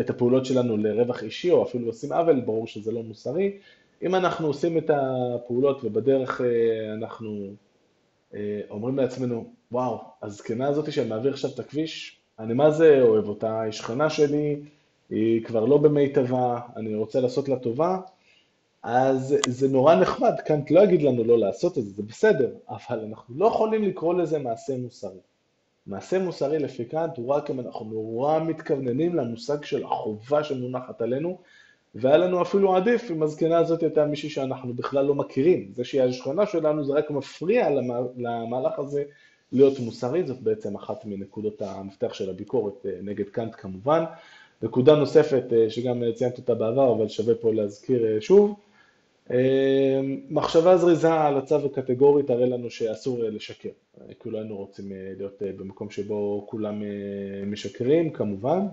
את 0.00 0.10
הפעולות 0.10 0.46
שלנו 0.46 0.76
לרווח 0.76 1.22
אישי, 1.22 1.50
או 1.50 1.62
אפילו 1.62 1.86
עושים 1.86 2.12
עוול, 2.12 2.40
ברור 2.40 2.66
שזה 2.66 2.92
לא 2.92 3.02
מוסרי. 3.02 3.58
אם 4.02 4.14
אנחנו 4.14 4.46
עושים 4.46 4.78
את 4.78 4.90
הפעולות 4.94 5.84
ובדרך 5.84 6.40
אה, 6.40 6.94
אנחנו 6.94 7.28
אה, 7.28 7.48
אומרים 8.70 8.96
לעצמנו, 8.96 9.52
וואו, 9.72 10.00
הזקנה 10.22 10.68
הזאת 10.68 10.92
שאני 10.92 11.08
מעביר 11.08 11.32
עכשיו 11.32 11.50
את 11.54 11.58
הכביש, 11.58 12.16
אני 12.38 12.54
מה 12.54 12.70
זה 12.70 13.02
אוהב 13.02 13.28
אותה, 13.28 13.60
היא 13.60 13.72
שכנה 13.72 14.10
שלי, 14.10 14.60
היא 15.10 15.44
כבר 15.44 15.64
לא 15.64 15.78
במיטבה, 15.78 16.60
אני 16.76 16.94
רוצה 16.94 17.20
לעשות 17.20 17.48
לה 17.48 17.58
טובה, 17.58 17.98
אז 18.82 19.36
זה 19.46 19.68
נורא 19.68 19.94
נחמד, 19.94 20.34
קאנט 20.46 20.70
לא 20.70 20.80
יגיד 20.80 21.02
לנו 21.02 21.24
לא 21.24 21.38
לעשות 21.38 21.78
את 21.78 21.84
זה, 21.84 21.90
זה 21.90 22.02
בסדר, 22.02 22.54
אבל 22.68 23.04
אנחנו 23.08 23.34
לא 23.38 23.46
יכולים 23.46 23.82
לקרוא 23.84 24.14
לזה 24.14 24.38
מעשה 24.38 24.76
מוסרי. 24.76 25.18
מעשה 25.86 26.18
מוסרי 26.18 26.58
לפי 26.58 26.84
קאנט 26.84 27.16
הוא 27.16 27.28
רק 27.28 27.50
אם 27.50 27.60
אנחנו 27.60 27.84
נורא 27.84 28.40
מתכווננים 28.40 29.14
למושג 29.14 29.64
של 29.64 29.84
החובה 29.84 30.44
שמונחת 30.44 31.02
עלינו, 31.02 31.38
והיה 31.94 32.16
לנו 32.16 32.42
אפילו 32.42 32.76
עדיף 32.76 33.10
אם 33.10 33.22
הזקנה 33.22 33.58
הזאת 33.58 33.82
הייתה 33.82 34.06
מישהי 34.06 34.30
שאנחנו 34.30 34.74
בכלל 34.74 35.04
לא 35.04 35.14
מכירים. 35.14 35.70
זה 35.74 35.84
שהיא 35.84 36.02
השכונה 36.02 36.46
שלנו 36.46 36.84
זה 36.84 36.92
רק 36.92 37.10
מפריע 37.10 37.70
למהלך 38.16 38.78
הזה 38.78 39.02
להיות 39.52 39.78
מוסרי, 39.78 40.26
זאת 40.26 40.40
בעצם 40.40 40.76
אחת 40.76 41.04
מנקודות 41.04 41.62
המפתח 41.62 42.14
של 42.14 42.30
הביקורת 42.30 42.86
אה, 42.86 42.92
נגד 43.02 43.28
קאנט 43.28 43.54
כמובן. 43.58 44.04
נקודה 44.62 44.94
נוספת 44.94 45.44
אה, 45.52 45.70
שגם 45.70 46.02
ציינתי 46.14 46.40
אותה 46.40 46.54
בעבר, 46.54 46.92
אבל 46.92 47.08
שווה 47.08 47.34
פה 47.34 47.52
להזכיר 47.52 48.06
אה, 48.06 48.20
שוב, 48.20 48.54
מחשבה 50.30 50.76
זריזה 50.76 51.12
על 51.12 51.38
הצו 51.38 51.66
הקטגורי 51.66 52.22
תראה 52.22 52.46
לנו 52.46 52.70
שאסור 52.70 53.18
לשקר. 53.22 53.68
כולנו 54.18 54.56
רוצים 54.56 54.92
להיות 55.18 55.42
במקום 55.56 55.90
שבו 55.90 56.46
כולם 56.48 56.82
משקרים, 57.46 58.10
כמובן, 58.10 58.66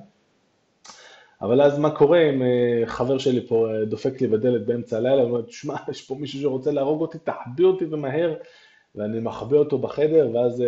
אבל 1.42 1.62
אז 1.62 1.80
מה 1.80 1.96
קורה 1.96 2.30
אם 2.30 2.42
אה, 2.42 2.84
חבר 2.86 3.18
שלי 3.18 3.48
פה 3.48 3.68
אה, 3.72 3.86
דופק 3.86 4.22
לי 4.22 4.28
בדלת 4.28 4.66
באמצע 4.66 4.98
הלילה, 4.98 5.24
ואומר, 5.24 5.42
תשמע, 5.42 5.76
יש 5.92 6.02
פה 6.02 6.16
מישהו 6.16 6.42
שרוצה 6.42 6.72
להרוג 6.72 7.02
אותי, 7.02 7.18
תחביא 7.20 7.66
אותי 7.66 7.86
ומהר, 7.86 8.36
ואני 8.96 9.20
מחביא 9.20 9.58
אותו 9.58 9.78
בחדר, 9.78 10.30
ואז 10.34 10.62
אה, 10.62 10.68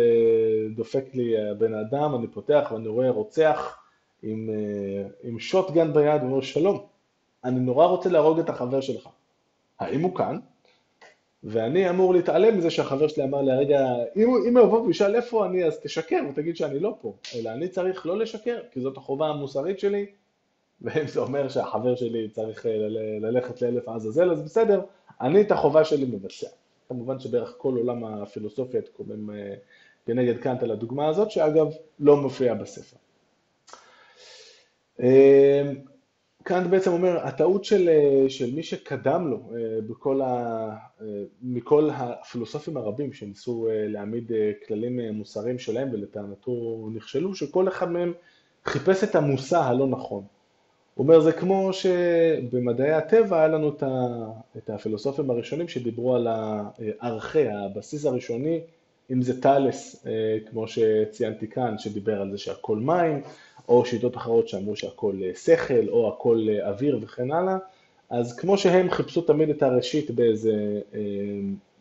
דופק 0.76 1.04
לי 1.14 1.50
הבן 1.50 1.74
אדם, 1.74 2.14
אני 2.14 2.26
פותח 2.26 2.70
ואני 2.72 2.88
רואה 2.88 3.10
רוצח 3.10 3.78
עם, 4.22 4.50
עם 5.22 5.38
שוטגן 5.38 5.92
ביד, 5.92 6.22
ואומר, 6.22 6.40
שלום, 6.40 6.86
אני 7.44 7.60
נורא 7.60 7.86
רוצה 7.86 8.08
להרוג 8.08 8.38
את 8.38 8.48
החבר 8.48 8.80
שלך. 8.80 9.08
האם 9.80 10.00
הוא 10.00 10.14
כאן? 10.14 10.38
ואני 11.44 11.90
אמור 11.90 12.14
להתעלם 12.14 12.58
מזה 12.58 12.70
שהחבר 12.70 13.08
שלי 13.08 13.24
אמר 13.24 13.42
לי, 13.42 13.52
רגע, 13.52 13.86
אם 14.16 14.56
הוא 14.56 14.66
יבוא 14.66 14.80
וישאל 14.80 15.16
איפה 15.16 15.46
אני, 15.46 15.64
אז 15.64 15.80
תשקר 15.80 16.20
ותגיד 16.30 16.56
שאני 16.56 16.80
לא 16.80 16.96
פה. 17.00 17.14
אלא 17.34 17.50
אני 17.50 17.68
צריך 17.68 18.06
לא 18.06 18.18
לשקר, 18.18 18.58
כי 18.70 18.80
זאת 18.80 18.96
החובה 18.96 19.28
המוסרית 19.28 19.78
שלי, 19.78 20.06
ואם 20.82 21.06
זה 21.06 21.20
אומר 21.20 21.48
שהחבר 21.48 21.96
שלי 21.96 22.28
צריך 22.28 22.66
אה, 22.66 22.72
ללכת 23.20 23.62
לאלף 23.62 23.88
עזאזל, 23.88 24.30
אז 24.30 24.42
בסדר, 24.42 24.80
אני 25.20 25.40
את 25.40 25.52
החובה 25.52 25.84
שלי 25.84 26.04
מבצע. 26.04 26.46
כמובן 26.88 27.18
שבערך 27.18 27.54
כל 27.58 27.76
עולם 27.76 28.04
הפילוסופיה 28.04 28.80
התקומם 28.80 29.30
אה, 29.30 29.54
כנגד 30.06 30.38
קאנט 30.38 30.62
על 30.62 30.70
הדוגמה 30.70 31.08
הזאת, 31.08 31.30
שאגב 31.30 31.66
לא 32.00 32.16
מופיעה 32.16 32.54
בספר. 32.54 32.96
אה, 35.00 35.72
קאנט 36.42 36.66
בעצם 36.66 36.92
אומר, 36.92 37.26
הטעות 37.26 37.64
של, 37.64 37.90
של 38.28 38.54
מי 38.54 38.62
שקדם 38.62 39.30
לו 39.30 39.50
בכל 39.86 40.20
ה, 40.20 40.76
מכל 41.42 41.90
הפילוסופים 41.92 42.76
הרבים 42.76 43.12
שניסו 43.12 43.68
להעמיד 43.70 44.32
כללים 44.66 45.00
מוסריים 45.00 45.58
שלהם 45.58 45.88
ולטענתו 45.92 46.88
נכשלו, 46.94 47.34
שכל 47.34 47.68
אחד 47.68 47.90
מהם 47.90 48.12
חיפש 48.64 49.04
את 49.04 49.14
המושא 49.14 49.58
הלא 49.58 49.86
נכון. 49.86 50.24
הוא 50.94 51.04
אומר, 51.04 51.20
זה 51.20 51.32
כמו 51.32 51.72
שבמדעי 51.72 52.92
הטבע 52.92 53.38
היה 53.38 53.48
לנו 53.48 53.72
את 54.56 54.70
הפילוסופים 54.70 55.30
הראשונים 55.30 55.68
שדיברו 55.68 56.16
על 56.16 56.28
הערכי, 57.00 57.48
הבסיס 57.48 58.06
הראשוני, 58.06 58.60
אם 59.12 59.22
זה 59.22 59.40
טאלס, 59.40 60.06
אה, 60.06 60.38
כמו 60.50 60.68
שציינתי 60.68 61.48
כאן, 61.48 61.78
שדיבר 61.78 62.20
על 62.20 62.30
זה 62.30 62.38
שהכל 62.38 62.76
מים, 62.76 63.20
או 63.68 63.84
שיטות 63.84 64.16
אחרות 64.16 64.48
שאמרו 64.48 64.76
שהכל 64.76 65.16
אה, 65.22 65.30
שכל, 65.34 65.88
או 65.88 66.08
הכל 66.08 66.46
אה, 66.50 66.68
אוויר 66.68 66.98
וכן 67.02 67.30
הלאה, 67.30 67.56
אז 68.10 68.36
כמו 68.36 68.58
שהם 68.58 68.90
חיפשו 68.90 69.22
תמיד 69.22 69.48
את 69.50 69.62
הראשית 69.62 70.10
באיזה 70.10 70.80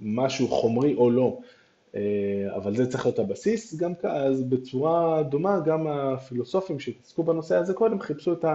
משהו 0.01 0.47
חומרי 0.47 0.95
או 0.95 1.09
לא, 1.09 1.37
אבל 2.55 2.75
זה 2.75 2.91
צריך 2.91 3.05
להיות 3.05 3.19
הבסיס, 3.19 3.75
גם 3.75 3.93
אז 4.03 4.43
בצורה 4.43 5.23
דומה 5.23 5.59
גם 5.65 5.87
הפילוסופים 5.87 6.79
שהתעסקו 6.79 7.23
בנושא 7.23 7.55
הזה 7.55 7.73
קודם 7.73 7.99
חיפשו 7.99 8.33
את 8.33 8.45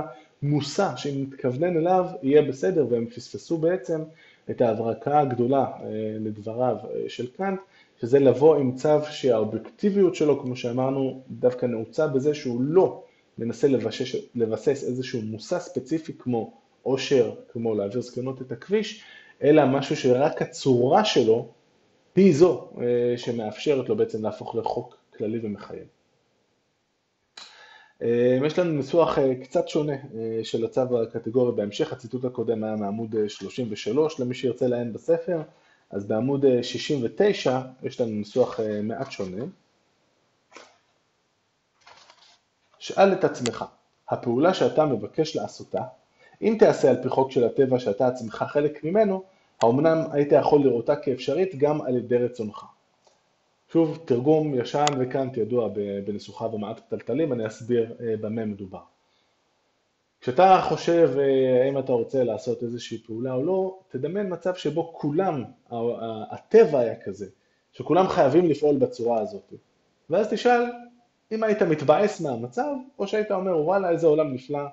מושא 0.43 0.89
שאם 0.97 1.23
נתכוונן 1.23 1.77
אליו 1.77 2.07
יהיה 2.23 2.43
בסדר 2.43 2.87
והם 2.91 3.07
פספסו 3.07 3.59
בעצם 3.59 4.03
את 4.51 4.61
ההברקה 4.61 5.21
הגדולה 5.21 5.65
אה, 5.65 5.89
לדבריו 6.21 6.77
אה, 6.85 7.09
של 7.09 7.27
קאנט, 7.27 7.61
שזה 8.01 8.19
לבוא 8.19 8.57
עם 8.57 8.77
צו 8.77 9.05
שהאובייקטיביות 9.11 10.15
שלו, 10.15 10.43
כמו 10.43 10.57
שאמרנו, 10.57 11.23
דווקא 11.31 11.67
נעוצה 11.67 12.07
בזה 12.07 12.35
שהוא 12.35 12.61
לא 12.61 13.05
מנסה 13.39 13.69
לבשש, 13.69 14.17
לבסס 14.35 14.85
איזשהו 14.85 15.23
מושא 15.23 15.59
ספציפי 15.59 16.13
כמו 16.19 16.53
עושר, 16.83 17.35
כמו 17.53 17.75
להעביר 17.75 18.01
זקנות 18.01 18.43
את 18.43 18.53
הכביש, 18.53 19.05
אלא 19.43 19.67
משהו 19.67 19.97
שרק 19.97 20.43
הצורה 20.43 21.05
שלו 21.05 21.49
היא 22.17 22.35
זו 22.35 22.69
אה, 22.81 23.19
שמאפשרת 23.19 23.89
לו 23.89 23.97
בעצם 23.97 24.23
להפוך 24.25 24.55
לחוק 24.55 24.97
כללי 25.17 25.39
ומחייב. 25.43 25.96
אה, 28.03 28.39
יש 28.47 28.59
לנו 28.59 28.73
ניסוח 28.73 29.19
אה, 29.19 29.35
קצת 29.35 29.69
שונה 29.69 29.93
אה, 29.93 30.41
של 30.43 30.65
הצו 30.65 31.03
הקטגורי 31.03 31.53
בהמשך, 31.57 31.93
הציטוט 31.93 32.25
הקודם 32.25 32.65
היה 32.65 32.77
מעמוד 32.77 33.15
33, 33.29 34.21
למי 34.21 34.35
שירצה 34.35 34.67
לעיין 34.67 34.93
בספר, 34.93 35.43
אז 35.91 36.07
בעמוד 36.07 36.45
69 36.63 37.61
יש 37.83 38.01
לנו 38.01 38.11
ניסוח 38.11 38.61
מעט 38.83 39.11
שונה. 39.11 39.45
שאל 42.79 43.13
את 43.13 43.25
עצמך, 43.25 43.65
הפעולה 44.11 44.55
שאתה 44.55 44.87
מבקש 44.87 45.37
לעשותה, 45.37 45.83
אם 46.43 46.57
תעשה 46.59 46.91
על 46.91 47.03
פי 47.03 47.09
חוק 47.09 47.31
של 47.31 47.45
הטבע 47.45 47.79
שאתה 47.79 48.07
עצמך 48.09 48.45
חלק 48.49 48.85
ממנו, 48.85 49.23
האמנם 49.63 49.99
היית 50.13 50.33
יכול 50.33 50.65
לראותה 50.65 50.97
כאפשרית 50.97 51.57
גם 51.59 51.83
על 51.83 51.97
ידי 51.97 52.17
רצונך. 52.17 52.65
שוב, 53.73 53.99
תרגום 54.05 54.55
ישן 54.55 54.87
וקאנט 54.99 55.37
ידוע 55.37 55.69
בניסוחיו 56.05 56.55
המעט 56.55 56.81
פתלתלים, 56.81 57.33
אני 57.33 57.47
אסביר 57.47 57.95
אה, 58.01 58.15
במה 58.21 58.45
מדובר. 58.45 58.81
כשאתה 60.21 60.61
חושב 60.69 61.11
אה, 61.19 61.65
האם 61.65 61.79
אתה 61.79 61.93
רוצה 61.93 62.25
לעשות 62.25 62.63
איזושהי 62.63 62.99
פעולה 62.99 63.35
או 63.35 63.45
לא, 63.45 63.79
תדמיין 63.89 64.33
מצב 64.33 64.55
שבו 64.55 64.93
כולם, 64.93 65.45
הטבע 66.31 66.79
היה 66.79 66.95
כזה, 67.05 67.27
שכולם 67.73 68.09
חייבים 68.09 68.47
לפעול 68.47 68.77
בצורה 68.77 69.21
הזאת. 69.21 69.53
ואז 70.11 70.29
תשאל 70.31 70.63
אם 71.33 71.43
היית 71.43 71.63
מתבאס 71.63 72.21
מהמצב, 72.21 72.75
או 72.99 73.07
שהיית 73.07 73.31
אומר 73.31 73.59
וואלה 73.59 73.91
איזה 73.91 74.07
עולם 74.07 74.35
נפלא, 74.35 74.65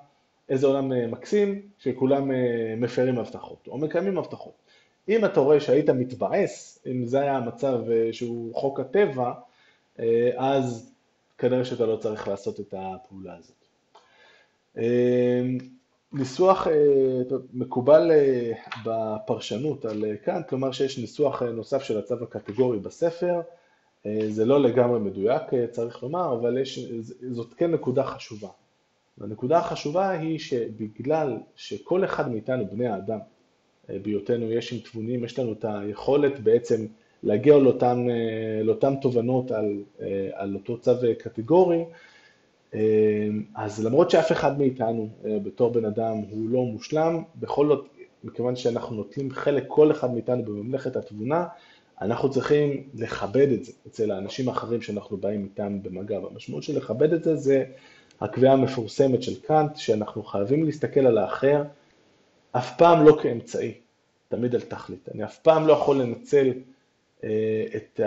איזה 0.48 0.66
עולם 0.66 0.92
אה, 0.92 1.06
מקסים, 1.06 1.62
שכולם 1.78 2.30
מפרים 2.76 3.18
הבטחות, 3.18 3.68
או 3.68 3.78
מקיימים 3.78 4.18
הבטחות. 4.18 4.63
אם 5.08 5.24
אתה 5.24 5.40
רואה 5.40 5.60
שהיית 5.60 5.90
מתבאס, 5.90 6.78
אם 6.86 7.06
זה 7.06 7.20
היה 7.20 7.36
המצב 7.36 7.90
אה, 7.90 8.08
שהוא 8.12 8.54
חוק 8.54 8.80
הטבע, 8.80 9.32
אה, 9.98 10.30
אז 10.36 10.92
כנראה 11.38 11.64
שאתה 11.64 11.86
לא 11.86 11.96
צריך 11.96 12.28
לעשות 12.28 12.60
את 12.60 12.74
הפעולה 12.78 13.36
הזאת. 13.36 13.56
אה, 14.78 15.42
ניסוח 16.12 16.66
מקובל 17.52 18.10
בפרשנות 18.84 19.84
על 19.84 20.04
קאנט, 20.24 20.48
כלומר 20.48 20.72
שיש 20.72 20.98
ניסוח 20.98 21.42
נוסף 21.42 21.82
של 21.82 21.98
הצו 21.98 22.14
הקטגורי 22.22 22.78
בספר, 22.78 23.40
זה 24.28 24.44
לא 24.44 24.60
לגמרי 24.60 25.00
מדויק 25.00 25.42
צריך 25.70 26.02
לומר, 26.02 26.32
אבל 26.32 26.58
יש, 26.58 26.78
זאת 27.32 27.54
כן 27.54 27.70
נקודה 27.70 28.04
חשובה. 28.04 28.48
והנקודה 29.18 29.58
החשובה 29.58 30.10
היא 30.10 30.38
שבגלל 30.38 31.38
שכל 31.56 32.04
אחד 32.04 32.30
מאיתנו, 32.30 32.66
בני 32.66 32.86
האדם, 32.86 33.18
בהיותנו 33.88 34.52
יש 34.52 34.72
עם 34.72 34.78
תבונים, 34.78 35.24
יש 35.24 35.38
לנו 35.38 35.52
את 35.52 35.64
היכולת 35.68 36.40
בעצם 36.40 36.86
להגיע 37.22 37.58
לאותן, 37.58 38.06
לאותן 38.64 38.94
תובנות 38.96 39.50
על, 39.50 39.82
על 40.32 40.54
אותו 40.54 40.78
צו 40.78 40.92
קטגורי, 41.18 41.84
אז 43.54 43.84
למרות 43.84 44.10
שאף 44.10 44.32
אחד 44.32 44.58
מאיתנו 44.58 45.08
בתור 45.24 45.72
בן 45.72 45.84
אדם 45.84 46.16
הוא 46.30 46.48
לא 46.48 46.62
מושלם, 46.64 47.22
בכל 47.36 47.66
זאת, 47.66 47.88
מכיוון 48.24 48.56
שאנחנו 48.56 48.96
נוטלים 48.96 49.30
חלק, 49.30 49.64
כל 49.68 49.90
אחד 49.90 50.12
מאיתנו 50.12 50.42
בממלכת 50.42 50.96
התבונה, 50.96 51.46
אנחנו 52.02 52.30
צריכים 52.30 52.82
לכבד 52.94 53.52
את 53.52 53.64
זה 53.64 53.72
אצל 53.86 54.10
האנשים 54.10 54.48
האחרים 54.48 54.82
שאנחנו 54.82 55.16
באים 55.16 55.44
איתם 55.44 55.82
במגע. 55.82 56.20
והמשמעות 56.20 56.62
של 56.62 56.76
לכבד 56.76 57.12
את 57.12 57.24
זה 57.24 57.36
זה 57.36 57.64
הקביעה 58.20 58.52
המפורסמת 58.52 59.22
של 59.22 59.40
קאנט, 59.40 59.76
שאנחנו 59.76 60.22
חייבים 60.22 60.64
להסתכל 60.64 61.06
על 61.06 61.18
האחר 61.18 61.62
אף 62.56 62.76
פעם 62.76 63.04
לא 63.04 63.18
כאמצעי, 63.22 63.74
תמיד 64.28 64.54
על 64.54 64.60
תכלית. 64.60 65.08
אני 65.14 65.24
אף 65.24 65.38
פעם 65.38 65.66
לא 65.66 65.72
יכול 65.72 66.00
לנצל 66.00 66.52
אה, 67.24 67.64
את 67.76 68.00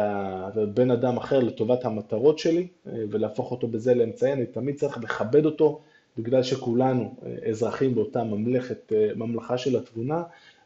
בן 0.73 0.91
אדם 0.91 1.17
אחר 1.17 1.39
לטובת 1.39 1.85
המטרות 1.85 2.39
שלי 2.39 2.67
אה, 2.87 3.03
ולהפוך 3.09 3.51
אותו 3.51 3.67
בזה 3.67 3.93
לאמצעי, 3.93 4.33
אני 4.33 4.45
תמיד 4.45 4.75
צריך 4.75 4.97
לכבד 4.97 5.45
אותו 5.45 5.81
בגלל 6.17 6.43
שכולנו 6.43 7.15
אה, 7.25 7.49
אזרחים 7.49 7.95
באותה 7.95 8.23
ממלכת, 8.23 8.91
ממלכה 9.15 9.57
של 9.57 9.77
התבונה, 9.77 10.23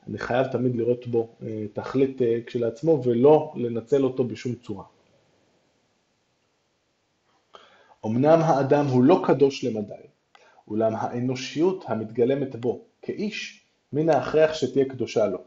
אני 0.07 0.17
חייב 0.17 0.47
תמיד 0.47 0.75
לראות 0.75 1.07
בו 1.07 1.35
תכלית 1.73 2.21
כשלעצמו 2.45 3.01
ולא 3.03 3.53
לנצל 3.55 4.03
אותו 4.03 4.23
בשום 4.23 4.55
צורה. 4.55 4.83
אמנם 8.05 8.39
האדם 8.41 8.85
הוא 8.85 9.03
לא 9.03 9.21
קדוש 9.23 9.63
למדי, 9.63 9.93
אולם 10.67 10.95
האנושיות 10.95 11.83
המתגלמת 11.87 12.55
בו 12.55 12.81
כאיש, 13.01 13.60
מן 13.93 14.09
ההכרח 14.09 14.53
שתהיה 14.53 14.85
קדושה 14.85 15.27
לו. 15.27 15.37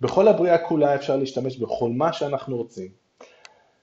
בכל 0.00 0.28
הבריאה 0.28 0.58
כולה 0.58 0.94
אפשר 0.94 1.16
להשתמש 1.16 1.56
בכל 1.56 1.90
מה 1.90 2.12
שאנחנו 2.12 2.56
רוצים, 2.56 2.88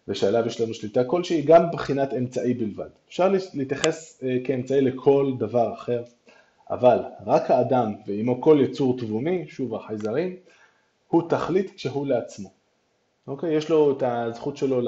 ושעליו 0.08 0.48
יש 0.48 0.62
לנו 0.62 0.74
שליטה 0.74 1.04
כלשהי, 1.04 1.42
גם 1.42 1.68
מבחינת 1.68 2.14
אמצעי 2.14 2.54
בלבד. 2.54 2.90
אפשר 3.10 3.32
להתייחס 3.54 4.24
אה, 4.24 4.38
כאמצעי 4.44 4.82
לכל 4.82 5.34
דבר 5.40 5.74
אחר, 5.74 6.04
אבל 6.70 7.00
רק 7.26 7.52
האדם 7.52 7.94
ועמו 8.08 8.42
כל 8.42 8.60
יצור 8.62 8.98
תבוני, 8.98 9.48
שוב 9.48 9.76
החייזרים, 9.76 10.36
הוא 11.08 11.30
תכלית 11.30 11.72
כשהוא 11.76 12.08
לעצמו. 12.08 12.50
אוקיי? 13.28 13.54
יש 13.54 13.70
לו 13.70 13.98
את 13.98 14.04
הזכות 14.06 14.58
שלו, 14.58 14.82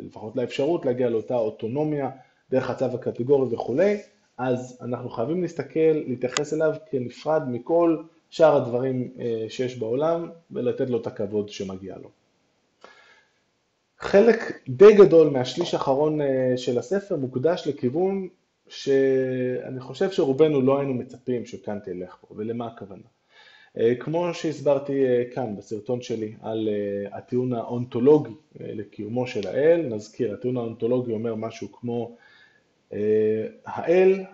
לפחות 0.00 0.36
לאפשרות 0.36 0.86
להגיע 0.86 1.08
לאותה 1.08 1.34
אוטונומיה 1.34 2.10
דרך 2.50 2.70
הצו 2.70 2.84
הקטגורי 2.84 3.54
וכולי, 3.54 3.98
אז 4.40 4.78
אנחנו 4.82 5.10
חייבים 5.10 5.42
להסתכל, 5.42 5.92
להתייחס 6.06 6.54
אליו 6.54 6.74
כנפרד 6.90 7.42
מכל 7.48 8.02
שאר 8.30 8.56
הדברים 8.56 9.10
אה, 9.20 9.46
שיש 9.48 9.78
בעולם 9.78 10.30
ולתת 10.50 10.90
לו 10.90 11.00
את 11.00 11.06
הכבוד 11.06 11.48
שמגיע 11.48 11.96
לו. 12.02 12.10
חלק 13.98 14.38
די 14.68 14.94
גדול 14.94 15.30
מהשליש 15.30 15.74
האחרון 15.74 16.20
אה, 16.20 16.52
של 16.56 16.78
הספר 16.78 17.16
מוקדש 17.16 17.66
לכיוון 17.66 18.28
שאני 18.68 19.80
חושב 19.80 20.10
שרובנו 20.10 20.60
לא 20.60 20.78
היינו 20.78 20.94
מצפים 20.94 21.46
שכאן 21.46 21.78
תלך 21.84 22.16
פה, 22.20 22.34
ולמה 22.36 22.66
הכוונה? 22.66 23.02
אה, 23.78 23.94
כמו 24.00 24.34
שהסברתי 24.34 25.04
כאן 25.34 25.56
בסרטון 25.56 26.02
שלי 26.02 26.34
על 26.42 26.68
הטיעון 27.12 27.52
האונתולוגי 27.52 28.34
לקיומו 28.60 29.26
של 29.26 29.48
האל, 29.48 29.86
נזכיר, 29.86 30.34
הטיעון 30.34 30.56
האונתולוגי 30.56 31.12
אומר 31.12 31.34
משהו 31.34 31.72
כמו 31.72 32.16
האל 33.66 34.24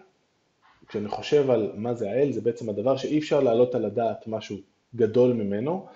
כשאני 0.89 1.09
חושב 1.09 1.51
על 1.51 1.73
מה 1.75 1.95
זה 1.95 2.11
האל, 2.11 2.33
זה 2.33 2.41
בעצם 2.41 2.69
הדבר 2.69 2.97
שאי 2.97 3.19
אפשר 3.19 3.41
להעלות 3.41 3.75
על 3.75 3.85
הדעת 3.85 4.27
משהו 4.27 4.57
גדול 4.97 5.33
ממנו, 5.33 5.87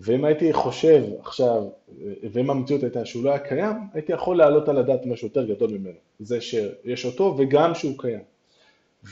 ואם 0.00 0.24
הייתי 0.24 0.52
חושב 0.52 1.04
עכשיו, 1.20 1.62
ואם 2.32 2.50
המציאות 2.50 2.82
הייתה 2.82 3.04
שהוא 3.04 3.24
לא 3.24 3.30
היה 3.30 3.38
קיים, 3.38 3.76
הייתי 3.94 4.12
יכול 4.12 4.36
להעלות 4.36 4.68
על 4.68 4.78
הדעת 4.78 5.06
משהו 5.06 5.28
יותר 5.28 5.46
גדול 5.46 5.70
ממנו. 5.70 5.98
זה 6.20 6.40
שיש 6.40 7.04
אותו 7.04 7.34
וגם 7.38 7.74
שהוא 7.74 7.94
קיים. 7.98 8.22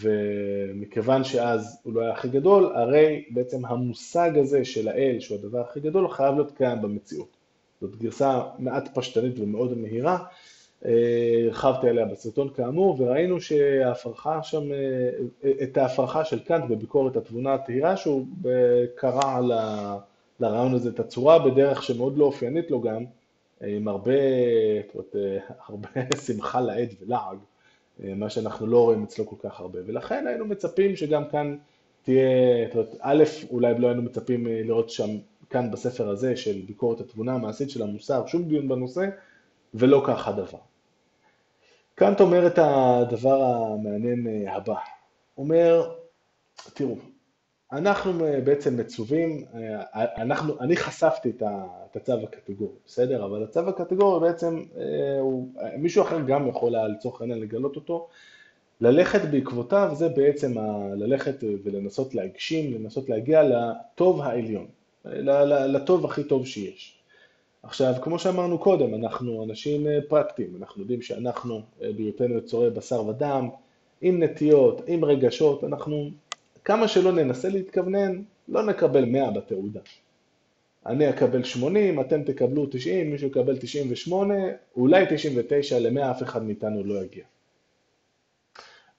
ומכיוון 0.02 1.24
שאז 1.24 1.80
הוא 1.82 1.94
לא 1.94 2.00
היה 2.00 2.12
הכי 2.12 2.28
גדול, 2.28 2.72
הרי 2.74 3.24
בעצם 3.30 3.66
המושג 3.66 4.38
הזה 4.38 4.64
של 4.64 4.88
האל, 4.88 5.16
שהוא 5.20 5.38
הדבר 5.38 5.60
הכי 5.60 5.80
גדול, 5.80 6.08
חייב 6.08 6.34
להיות 6.34 6.56
קיים 6.56 6.82
במציאות. 6.82 7.36
זאת 7.80 7.96
גרסה 7.96 8.42
מעט 8.58 8.88
פשטנית 8.94 9.38
ומאוד 9.38 9.78
מהירה, 9.78 10.18
הרחבתי 10.84 11.88
עליה 11.88 12.04
בסרטון 12.04 12.48
כאמור, 12.48 12.96
וראינו 13.00 13.40
שההפרחה 13.40 14.42
שם, 14.42 14.62
את 15.62 15.76
ההפרחה 15.76 16.24
של 16.24 16.38
קאנט 16.38 16.64
בביקורת 16.70 17.16
התבונה 17.16 17.54
התהירה, 17.54 17.96
שהוא 17.96 18.26
קרא 18.94 19.40
לרעיון 20.40 20.74
הזה 20.74 20.88
את 20.88 21.00
הצורה 21.00 21.38
בדרך 21.38 21.82
שמאוד 21.82 22.18
לא 22.18 22.24
אופיינית 22.24 22.70
לו 22.70 22.80
גם, 22.80 23.04
עם 23.66 23.88
הרבה, 23.88 24.12
אומרת, 24.94 25.16
הרבה 25.68 25.88
שמחה 26.26 26.60
לעד 26.60 26.88
ולעג, 27.00 27.36
מה 27.98 28.30
שאנחנו 28.30 28.66
לא 28.66 28.84
רואים 28.84 29.02
אצלו 29.02 29.26
כל 29.26 29.36
כך 29.48 29.60
הרבה, 29.60 29.78
ולכן 29.86 30.26
היינו 30.26 30.44
מצפים 30.44 30.96
שגם 30.96 31.28
כאן 31.28 31.56
תהיה, 32.02 32.28
אומרת, 32.74 32.94
א', 33.00 33.24
אולי 33.50 33.78
לא 33.78 33.86
היינו 33.86 34.02
מצפים 34.02 34.46
לראות 34.46 34.90
שם, 34.90 35.08
כאן 35.50 35.70
בספר 35.70 36.08
הזה 36.08 36.36
של 36.36 36.60
ביקורת 36.66 37.00
התבונה 37.00 37.34
המעשית 37.34 37.70
של 37.70 37.82
המוסר, 37.82 38.26
שום 38.26 38.44
דיון 38.44 38.68
בנושא, 38.68 39.06
ולא 39.74 40.04
כך 40.06 40.28
הדבר. 40.28 40.58
קאנט 41.94 42.20
אומר 42.20 42.46
את 42.46 42.58
הדבר 42.58 43.42
המעניין 43.42 44.26
אה, 44.26 44.56
הבא. 44.56 44.74
אומר, 45.38 45.90
תראו, 46.74 46.96
אנחנו 47.72 48.26
אה, 48.26 48.40
בעצם 48.40 48.76
מצווים, 48.76 49.44
אה, 49.54 50.22
אנחנו, 50.22 50.60
אני 50.60 50.76
חשפתי 50.76 51.30
את 51.30 51.96
הצו 51.96 52.12
הקטגורי, 52.12 52.76
בסדר? 52.86 53.24
אבל 53.24 53.42
הצו 53.42 53.68
הקטגורי 53.68 54.20
בעצם, 54.20 54.62
הוא, 55.20 55.48
מישהו 55.78 56.02
אחר 56.02 56.20
גם 56.20 56.48
יכול 56.48 56.74
היה 56.74 56.88
לצורך 56.88 57.20
העניין 57.20 57.40
לגלות 57.40 57.76
אותו, 57.76 58.08
ללכת 58.80 59.20
בעקבותיו 59.30 59.90
זה 59.92 60.08
בעצם 60.08 60.58
ה, 60.58 60.94
ללכת 60.94 61.44
ולנסות 61.64 62.14
להגשים, 62.14 62.74
לנסות 62.74 63.08
להגיע 63.08 63.42
לטוב 63.42 64.20
העליון, 64.20 64.66
לטוב 65.04 66.04
הכי 66.04 66.24
טוב 66.24 66.46
שיש. 66.46 66.93
עכשיו, 67.64 67.94
כמו 68.02 68.18
שאמרנו 68.18 68.58
קודם, 68.58 68.94
אנחנו 68.94 69.44
אנשים 69.44 69.86
אה, 69.86 69.98
פרקטיים, 70.08 70.56
אנחנו 70.60 70.82
יודעים 70.82 71.02
שאנחנו, 71.02 71.62
אה, 71.82 71.92
בהיותנו 71.96 72.38
יצורי 72.38 72.70
בשר 72.70 73.06
ודם, 73.06 73.48
עם 74.00 74.22
נטיות, 74.22 74.80
עם 74.86 75.04
רגשות, 75.04 75.64
אנחנו, 75.64 76.10
כמה 76.64 76.88
שלא 76.88 77.12
ננסה 77.12 77.48
להתכוונן, 77.48 78.22
לא 78.48 78.62
נקבל 78.62 79.04
100 79.04 79.30
בתעודה. 79.30 79.80
אני 80.86 81.10
אקבל 81.10 81.44
80, 81.44 82.00
אתם 82.00 82.22
תקבלו 82.22 82.66
90, 82.66 83.10
מישהו 83.10 83.28
יקבל 83.28 83.56
98, 83.58 84.34
אולי 84.76 85.04
99, 85.10 85.78
ל-100 85.78 86.10
אף 86.10 86.22
אחד 86.22 86.42
מאיתנו 86.42 86.84
לא 86.84 87.04
יגיע. 87.04 87.24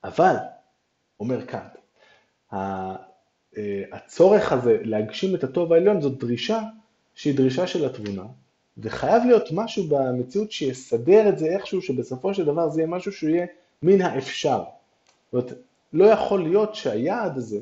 אבל, 0.04 0.36
אומר 1.19 1.45
קאנט, 1.45 1.78
אה, 2.54 2.95
הצורך 3.91 4.51
הזה 4.51 4.78
להגשים 4.84 5.36
את 5.36 5.43
הטוב 5.43 5.73
העליון 5.73 6.01
זאת 6.01 6.17
דרישה 6.19 6.62
שהיא 7.15 7.38
דרישה 7.38 7.67
של 7.67 7.86
התבונה, 7.86 8.23
וחייב 8.77 9.23
להיות 9.25 9.49
משהו 9.51 9.83
במציאות 9.89 10.51
שיסדר 10.51 11.29
את 11.29 11.38
זה 11.38 11.45
איכשהו, 11.45 11.81
שבסופו 11.81 12.33
של 12.33 12.45
דבר 12.45 12.69
זה 12.69 12.81
יהיה 12.81 12.88
משהו 12.88 13.11
שהוא 13.11 13.29
יהיה 13.29 13.45
מן 13.81 14.01
האפשר. 14.01 14.63
זאת 15.31 15.33
אומרת, 15.33 15.61
לא 15.93 16.05
יכול 16.05 16.43
להיות 16.43 16.75
שהיעד 16.75 17.38
הזה 17.38 17.59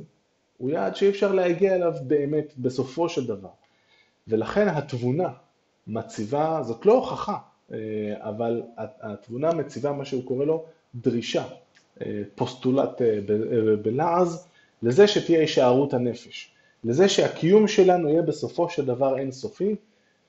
הוא 0.57 0.69
יעד 0.69 0.95
שאי 0.95 1.09
אפשר 1.09 1.31
להגיע 1.31 1.75
אליו 1.75 1.93
באמת 2.07 2.53
בסופו 2.57 3.09
של 3.09 3.27
דבר. 3.27 3.49
ולכן 4.27 4.67
התבונה 4.67 5.29
מציבה, 5.87 6.59
זאת 6.63 6.85
לא 6.85 6.93
הוכחה, 6.93 7.37
אה, 7.73 7.77
אבל 8.19 8.61
התבונה 8.77 9.53
מציבה 9.53 9.91
מה 9.91 10.05
שהוא 10.05 10.23
קורא 10.25 10.45
לו 10.45 10.65
דרישה, 10.95 11.45
אה, 12.01 12.21
פוסטולט 12.35 13.01
אה, 13.01 13.19
בלעז, 13.81 14.47
לזה 14.83 15.07
שתהיה 15.07 15.39
הישארות 15.39 15.93
הנפש, 15.93 16.51
לזה 16.83 17.09
שהקיום 17.09 17.67
שלנו 17.67 18.09
יהיה 18.09 18.21
בסופו 18.21 18.69
של 18.69 18.85
דבר 18.85 19.17
אינסופי, 19.17 19.75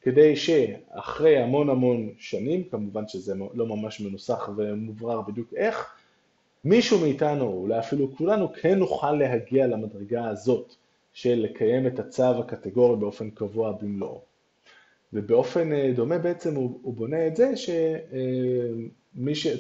כדי 0.05 0.37
שאחרי 0.37 1.39
המון 1.39 1.71
המון 1.71 2.11
שנים, 2.19 2.65
כמובן 2.65 3.09
שזה 3.09 3.35
לא 3.55 3.67
ממש 3.67 4.01
מנוסח 4.01 4.49
ומוברר 4.57 5.21
בדיוק 5.21 5.55
איך, 5.57 5.95
מישהו 6.65 7.01
מאיתנו, 7.01 7.47
אולי 7.47 7.79
אפילו 7.79 8.17
כולנו, 8.17 8.53
כן 8.53 8.79
נוכל 8.79 9.13
להגיע 9.13 9.67
למדרגה 9.67 10.29
הזאת 10.29 10.75
של 11.13 11.35
לקיים 11.35 11.87
את 11.87 11.99
הצו 11.99 12.23
הקטגורי 12.23 12.97
באופן 12.97 13.31
קבוע 13.31 13.73
במלואו. 13.73 14.21
ובאופן 15.13 15.73
אה, 15.73 15.93
דומה 15.97 16.19
בעצם 16.19 16.55
הוא, 16.55 16.79
הוא 16.83 16.95
בונה 16.95 17.27
את 17.27 17.37
זה 17.37 17.57
ש... 17.57 17.71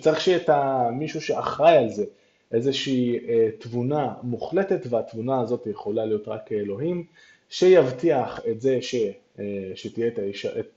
צריך 0.00 0.20
שיהיה 0.20 0.38
את 0.38 0.50
מישהו 0.92 1.20
שאחראי 1.20 1.76
על 1.76 1.88
זה, 1.88 2.04
איזושהי 2.52 3.18
אה, 3.28 3.48
תבונה 3.58 4.14
מוחלטת, 4.22 4.80
והתבונה 4.90 5.40
הזאת 5.40 5.66
יכולה 5.66 6.04
להיות 6.04 6.28
רק 6.28 6.52
אלוהים, 6.52 7.04
שיבטיח 7.48 8.40
את 8.50 8.60
זה 8.60 8.82
ש... 8.82 8.94
אה, 9.38 9.72
שתהיה 9.74 10.08
את 10.08 10.18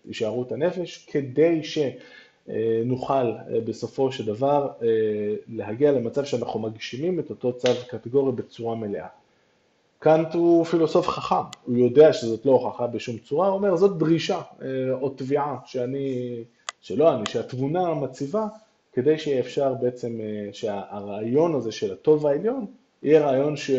הישארות 0.06 0.52
הנפש, 0.52 1.06
כדי 1.12 1.62
שנוכל 1.63 3.13
אה, 3.13 3.62
בסופו 3.65 4.12
של 4.12 4.26
דבר 4.26 4.70
אה, 4.82 4.88
להגיע 5.48 5.91
למצב 5.91 6.26
שאנחנו 6.26 6.60
מגשימים 6.60 7.20
את 7.20 7.30
אותו 7.30 7.54
צו 7.54 7.72
קטגורי 7.88 8.32
בצורה 8.32 8.76
מלאה. 8.76 9.08
קאנט 10.00 10.34
הוא 10.34 10.65
פילוסוף 10.65 11.08
חכם, 11.08 11.36
הוא 11.65 11.78
יודע 11.78 12.13
שזאת 12.13 12.46
לא 12.46 12.52
הוכחה 12.52 12.88
בשום 12.88 13.17
צורה, 13.17 13.48
הוא 13.48 13.56
אומר 13.56 13.76
זאת 13.76 13.98
דרישה 13.98 14.41
או 14.91 15.10
תביעה 15.10 15.58
שאני, 15.65 16.38
שלא 16.82 17.15
אני, 17.15 17.24
שהתבונה 17.30 17.93
מציבה 17.93 18.48
כדי 18.93 19.17
שיהיה 19.17 19.39
אפשר 19.39 19.74
בעצם, 19.74 20.20
שהרעיון 20.52 21.56
הזה 21.56 21.72
של 21.72 21.93
הטוב 21.93 22.28
העליון 22.28 22.65
יהיה 23.04 23.26
רעיון 23.26 23.56
ש... 23.56 23.72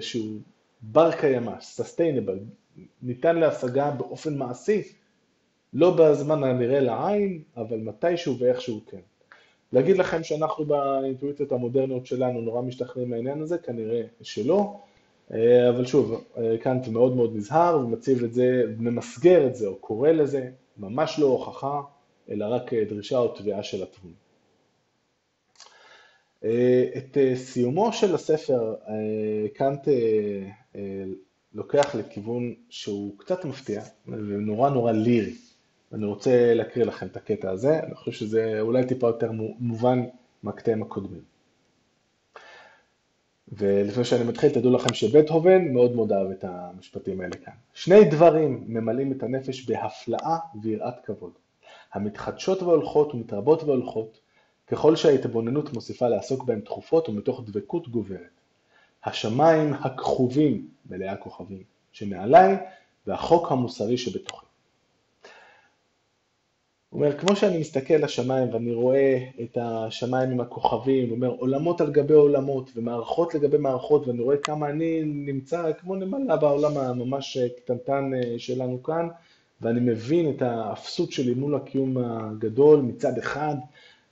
שהוא 0.00 0.40
בר 0.82 1.12
קיימא, 1.12 1.52
sustainable, 1.76 2.63
ניתן 3.02 3.36
להשגה 3.36 3.90
באופן 3.90 4.36
מעשי, 4.36 4.82
לא 5.72 5.96
בזמן 5.96 6.44
הנראה 6.44 6.80
לעין, 6.80 7.42
אבל 7.56 7.78
מתישהו 7.78 8.38
ואיכשהו 8.38 8.80
כן. 8.90 9.00
להגיד 9.72 9.98
לכם 9.98 10.22
שאנחנו 10.22 10.64
באינטואיציות 10.64 11.52
המודרניות 11.52 12.06
שלנו 12.06 12.40
נורא 12.40 12.62
משתכנעים 12.62 13.10
מהעניין 13.10 13.42
הזה, 13.42 13.58
כנראה 13.58 14.02
שלא, 14.22 14.76
אה, 15.32 15.68
אבל 15.68 15.86
שוב, 15.86 16.24
אה, 16.38 16.58
קאנט 16.58 16.88
מאוד 16.88 17.16
מאוד 17.16 17.36
נזהר 17.36 17.78
ומציב 17.78 18.24
את 18.24 18.34
זה, 18.34 18.64
ממסגר 18.78 19.46
את 19.46 19.54
זה 19.56 19.66
או 19.66 19.76
קורא 19.76 20.10
לזה, 20.10 20.50
ממש 20.76 21.18
לא 21.18 21.26
הוכחה, 21.26 21.80
אלא 22.30 22.44
רק 22.44 22.74
דרישה 22.74 23.18
או 23.18 23.28
תביעה 23.28 23.62
של 23.62 23.82
התבונה. 23.82 24.14
אה, 26.44 26.84
את 26.96 27.16
סיומו 27.34 27.92
של 27.92 28.14
הספר 28.14 28.74
קאנט 29.54 29.88
לוקח 31.54 31.94
לכיוון 31.94 32.54
שהוא 32.68 33.18
קצת 33.18 33.44
מפתיע 33.44 33.82
ונורא 34.06 34.70
נורא 34.70 34.92
לירי. 34.92 35.34
אני 35.92 36.04
רוצה 36.04 36.54
להקריא 36.54 36.84
לכם 36.84 37.06
את 37.06 37.16
הקטע 37.16 37.50
הזה, 37.50 37.80
אני 37.82 37.94
חושב 37.94 38.12
שזה 38.12 38.60
אולי 38.60 38.86
טיפה 38.86 39.06
יותר 39.06 39.32
מובן 39.58 40.02
מהקטעים 40.42 40.82
הקודמים. 40.82 41.22
ולפני 43.52 44.04
שאני 44.04 44.24
מתחיל, 44.24 44.50
תדעו 44.50 44.72
לכם 44.72 44.94
שבטהובן 44.94 45.72
מאוד 45.72 45.94
מאוד 45.94 46.12
אהב 46.12 46.30
את 46.30 46.44
המשפטים 46.44 47.20
האלה 47.20 47.36
כאן. 47.36 47.52
שני 47.74 48.04
דברים 48.04 48.64
ממלאים 48.66 49.12
את 49.12 49.22
הנפש 49.22 49.70
בהפלאה 49.70 50.36
ויראת 50.62 50.94
כבוד, 51.04 51.32
המתחדשות 51.92 52.62
והולכות 52.62 53.14
ומתרבות 53.14 53.62
והולכות, 53.62 54.20
ככל 54.66 54.96
שההתבוננות 54.96 55.72
מוסיפה 55.72 56.08
לעסוק 56.08 56.44
בהם 56.44 56.60
תכופות 56.60 57.08
ומתוך 57.08 57.42
דבקות 57.46 57.88
גוברת. 57.88 58.40
השמיים 59.04 59.72
הכחובים, 59.72 60.68
מלאי 60.90 61.08
הכוכבים, 61.08 61.62
שמעליי, 61.92 62.56
והחוק 63.06 63.52
המוסרי 63.52 63.98
שבתוכי. 63.98 64.46
הוא 66.90 67.00
אומר, 67.00 67.18
כמו 67.18 67.36
שאני 67.36 67.58
מסתכל 67.58 67.94
לשמיים 67.94 68.54
ואני 68.54 68.72
רואה 68.72 69.24
את 69.42 69.58
השמיים 69.60 70.30
עם 70.30 70.40
הכוכבים, 70.40 71.08
הוא 71.08 71.16
אומר, 71.16 71.28
עולמות 71.28 71.80
על 71.80 71.92
גבי 71.92 72.14
עולמות 72.14 72.70
ומערכות 72.76 73.34
לגבי 73.34 73.58
מערכות, 73.58 74.06
ואני 74.06 74.22
רואה 74.22 74.36
כמה 74.36 74.70
אני 74.70 75.02
נמצא 75.04 75.72
כמו 75.72 75.94
נמלה 75.94 76.36
בעולם 76.36 76.76
הממש 76.76 77.38
קטנטן 77.56 78.10
אה, 78.14 78.38
שלנו 78.38 78.82
כאן, 78.82 79.08
ואני 79.60 79.80
מבין 79.80 80.30
את 80.30 80.42
האפסות 80.42 81.12
שלי 81.12 81.34
מול 81.34 81.54
הקיום 81.54 81.98
הגדול 81.98 82.80
מצד 82.80 83.18
אחד, 83.18 83.54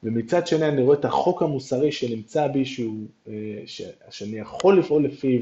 ומצד 0.03 0.47
שני 0.47 0.69
אני 0.69 0.83
רואה 0.83 0.99
את 0.99 1.05
החוק 1.05 1.43
המוסרי 1.43 1.93
שנמצא 1.93 2.47
בי, 2.47 2.65
שהוא, 2.65 3.07
אה, 3.29 3.33
ש, 3.67 3.83
שאני 4.11 4.39
יכול 4.39 4.79
לפעול 4.79 5.05
לפיו, 5.05 5.41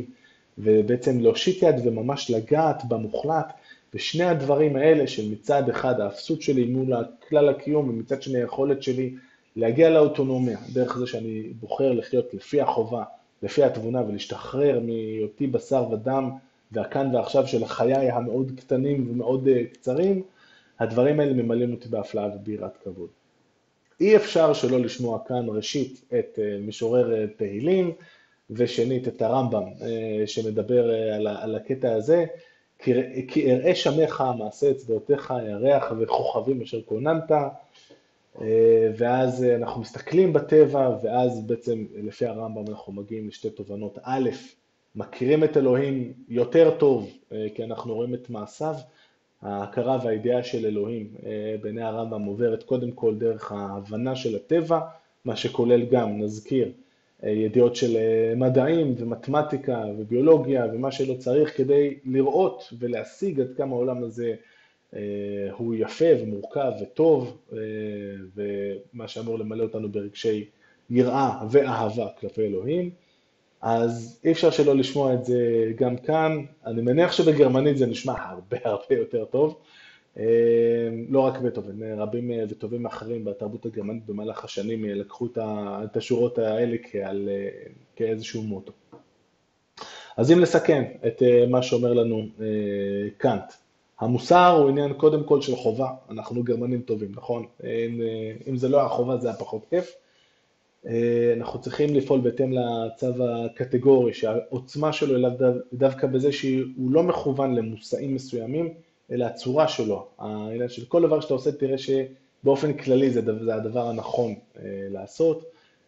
ובעצם 0.59 1.21
להושיט 1.21 1.63
יד 1.63 1.75
וממש 1.85 2.31
לגעת 2.31 2.85
במוחלט, 2.85 3.53
ושני 3.95 4.25
הדברים 4.25 4.77
האלה 4.77 5.07
של 5.07 5.31
מצד 5.31 5.69
אחד 5.69 6.01
האפסות 6.01 6.43
שלי 6.43 6.65
מול 6.65 6.95
כלל 7.29 7.49
הקיום, 7.49 7.89
ומצד 7.89 8.23
שני 8.23 8.39
היכולת 8.39 8.83
שלי 8.83 9.15
להגיע 9.57 9.91
לאוטונומיה, 9.91 10.59
דרך 10.73 10.99
זה 10.99 11.07
שאני 11.07 11.43
בוחר 11.61 11.93
לחיות 11.93 12.35
לפי 12.35 12.61
החובה, 12.61 13.05
לפי 13.43 13.65
התבונה, 13.65 14.03
ולהשתחרר 14.03 14.81
מהיותי 14.81 15.47
בשר 15.47 15.85
ודם, 15.91 16.31
והכאן 16.73 17.15
ועכשיו 17.15 17.47
של 17.47 17.65
חיי 17.65 18.11
המאוד 18.11 18.53
קטנים 18.57 19.11
ומאוד 19.11 19.49
אה, 19.49 19.65
קצרים, 19.73 20.23
הדברים 20.79 21.21
האלה 21.21 21.43
ממלאים 21.43 21.73
אותי 21.73 21.89
בהפלאה 21.89 22.29
וביראת 22.37 22.77
כבוד. 22.85 23.09
אי 24.01 24.17
אפשר 24.17 24.53
שלא 24.53 24.81
לשמוע 24.81 25.19
כאן 25.27 25.47
ראשית 25.49 26.05
את 26.19 26.39
אה, 26.39 26.59
משורר 26.61 27.15
אה, 27.15 27.27
תהילים 27.37 27.93
ושנית 28.51 29.09
את 29.09 29.23
הרמב"ם 29.23 29.65
אה, 29.83 30.27
שמדבר 30.27 30.91
על 31.43 31.55
הקטע 31.57 31.93
הזה, 31.93 32.25
כי 33.29 33.53
אראה 33.53 33.75
שמך 33.75 34.25
מעשה 34.39 34.71
אצבעותיך 34.71 35.35
ירח 35.49 35.93
וכוכבים 36.01 36.63
אשר 36.63 36.83
כוננת. 36.83 37.31
ואז 38.97 39.45
אנחנו 39.45 39.81
מסתכלים 39.81 40.33
בטבע 40.33 40.91
ואז 41.03 41.47
בעצם 41.47 41.85
לפי 42.03 42.27
הרמב"ם 42.27 42.65
אנחנו 42.69 42.93
מגיעים 42.93 43.29
לשתי 43.29 43.51
תובנות. 43.51 43.99
א', 44.03 44.31
מכירים 44.95 45.45
את 45.45 45.57
אלוהים 45.57 46.13
יותר 46.29 46.77
טוב 46.79 47.11
כי 47.55 47.65
אנחנו 47.65 47.95
רואים 47.95 48.15
את 48.15 48.31
מעשיו 48.31 48.75
ההכרה 49.43 49.99
והידיעה 50.05 50.43
של 50.43 50.67
אלוהים 50.67 51.15
אה, 51.27 51.57
בעיני 51.63 51.83
הרמב"ם 51.83 52.23
עוברת 52.23 52.63
קודם 52.63 52.91
כל 52.91 53.15
דרך 53.15 53.53
ההבנה 53.53 54.17
של 54.17 54.37
הטבע, 54.37 54.81
מה 55.25 55.37
שכולל 55.37 55.85
גם, 55.85 56.23
נזכיר, 56.23 56.73
אה, 57.25 57.31
ידיעות 57.31 57.77
של 57.77 57.97
אה, 57.97 58.33
מדעים 58.37 58.95
ומתמטיקה 58.99 59.85
וביולוגיה 59.99 60.67
ומה 60.73 60.93
שלא 60.93 61.15
צריך 61.15 61.57
כדי 61.57 61.99
לראות 62.05 62.73
ולהשיג 62.79 63.41
עד 63.41 63.53
כמה 63.57 63.75
העולם 63.75 64.03
הזה 64.03 64.35
הוא 65.57 65.75
יפה 65.75 66.05
ומורכב 66.23 66.73
וטוב 66.83 67.39
ומה 68.35 69.09
שאמור 69.09 69.39
למלא 69.39 69.63
אותנו 69.63 69.89
ברגשי 69.89 70.45
יראה 70.91 71.31
ואהבה 71.51 72.09
כלפי 72.21 72.43
אלוהים. 72.43 72.91
אז 73.63 74.21
אי 74.25 74.33
אפשר 74.33 74.51
שלא 74.51 74.77
לשמוע 74.77 75.15
את 75.15 75.25
זה 75.25 75.73
גם 75.77 75.97
כאן. 75.97 76.45
אני 76.67 76.83
מניח 76.83 77.13
שבגרמנית 77.13 77.79
זה 77.79 77.87
נשמע 77.87 78.15
הרבה 78.19 78.57
הרבה 78.65 78.95
יותר 78.95 79.25
טוב. 79.25 79.59
אה, 80.19 80.25
לא 81.09 81.21
רק 81.21 81.39
בטהובן, 81.39 82.01
רבים 82.01 82.31
אה, 82.31 82.45
וטובים 82.49 82.87
אחרים 82.87 83.25
בתרבות 83.25 83.67
הגרמנית 83.67 84.07
במהלך 84.07 84.45
השנים 84.45 84.85
אה, 84.85 84.95
לקחו 84.95 85.27
את 85.39 85.97
השורות 85.97 86.39
האלה 86.39 86.77
כעל, 86.91 87.29
כאיזשהו 87.97 88.43
מוטו. 88.43 88.73
אז 90.17 90.33
אם 90.33 90.41
נסכם 90.41 90.83
את 91.07 91.23
מה 91.51 91.63
שאומר 91.63 91.93
לנו 91.93 92.27
קאנט, 93.17 93.53
המוסר 94.01 94.57
הוא 94.61 94.69
עניין 94.69 94.93
קודם 94.93 95.25
כל 95.25 95.41
של 95.41 95.57
חובה, 95.57 95.91
אנחנו 96.11 96.43
גרמנים 96.43 96.81
טובים, 96.81 97.13
נכון? 97.15 97.47
אם, 97.65 98.01
אם 98.49 98.57
זה 98.57 98.69
לא 98.69 98.79
היה 98.79 98.89
חובה 98.89 99.17
זה 99.17 99.29
היה 99.29 99.37
פחות 99.37 99.67
כיף. 99.71 99.95
אה, 100.87 101.33
אנחנו 101.37 101.61
צריכים 101.61 101.95
לפעול 101.95 102.21
בהתאם 102.21 102.53
לצו 102.53 103.07
הקטגורי, 103.25 104.15
שהעוצמה 104.15 104.93
שלו 104.93 105.17
היא 105.17 105.47
דווקא 105.73 106.07
בזה 106.07 106.33
שהוא 106.33 106.91
לא 106.91 107.03
מכוון 107.03 107.55
למושאים 107.55 108.15
מסוימים, 108.15 108.75
אלא 109.11 109.25
הצורה 109.25 109.69
שלו. 109.69 110.07
העניין 110.19 110.69
של 110.69 110.85
כל 110.85 111.03
דבר 111.03 111.21
שאתה 111.21 111.35
עושה, 111.35 111.53
תראה 111.53 111.77
שבאופן 111.79 112.73
כללי 112.73 113.11
זה, 113.11 113.45
זה 113.45 113.55
הדבר 113.55 113.89
הנכון 113.89 114.35
אה, 114.59 114.63
לעשות. 114.91 115.45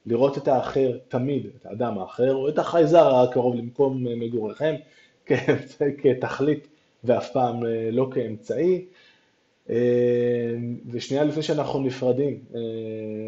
לראות 0.06 0.38
את 0.38 0.48
האחר 0.48 0.98
תמיד, 1.08 1.46
את 1.60 1.66
האדם 1.66 1.98
האחר, 1.98 2.34
או 2.34 2.48
את 2.48 2.58
החייזר 2.58 3.14
הקרוב 3.14 3.54
למקום 3.54 4.04
מגוריכם, 4.04 4.74
כתכלית 6.02 6.68
ואף 7.04 7.32
פעם 7.32 7.66
אה, 7.66 7.88
לא 7.92 8.08
כאמצעי. 8.14 8.84
אה, 9.72 10.54
ושנייה 10.90 11.24
לפני 11.24 11.42
שאנחנו 11.42 11.80
נפרדים 11.80 12.38
אה, 12.54 12.60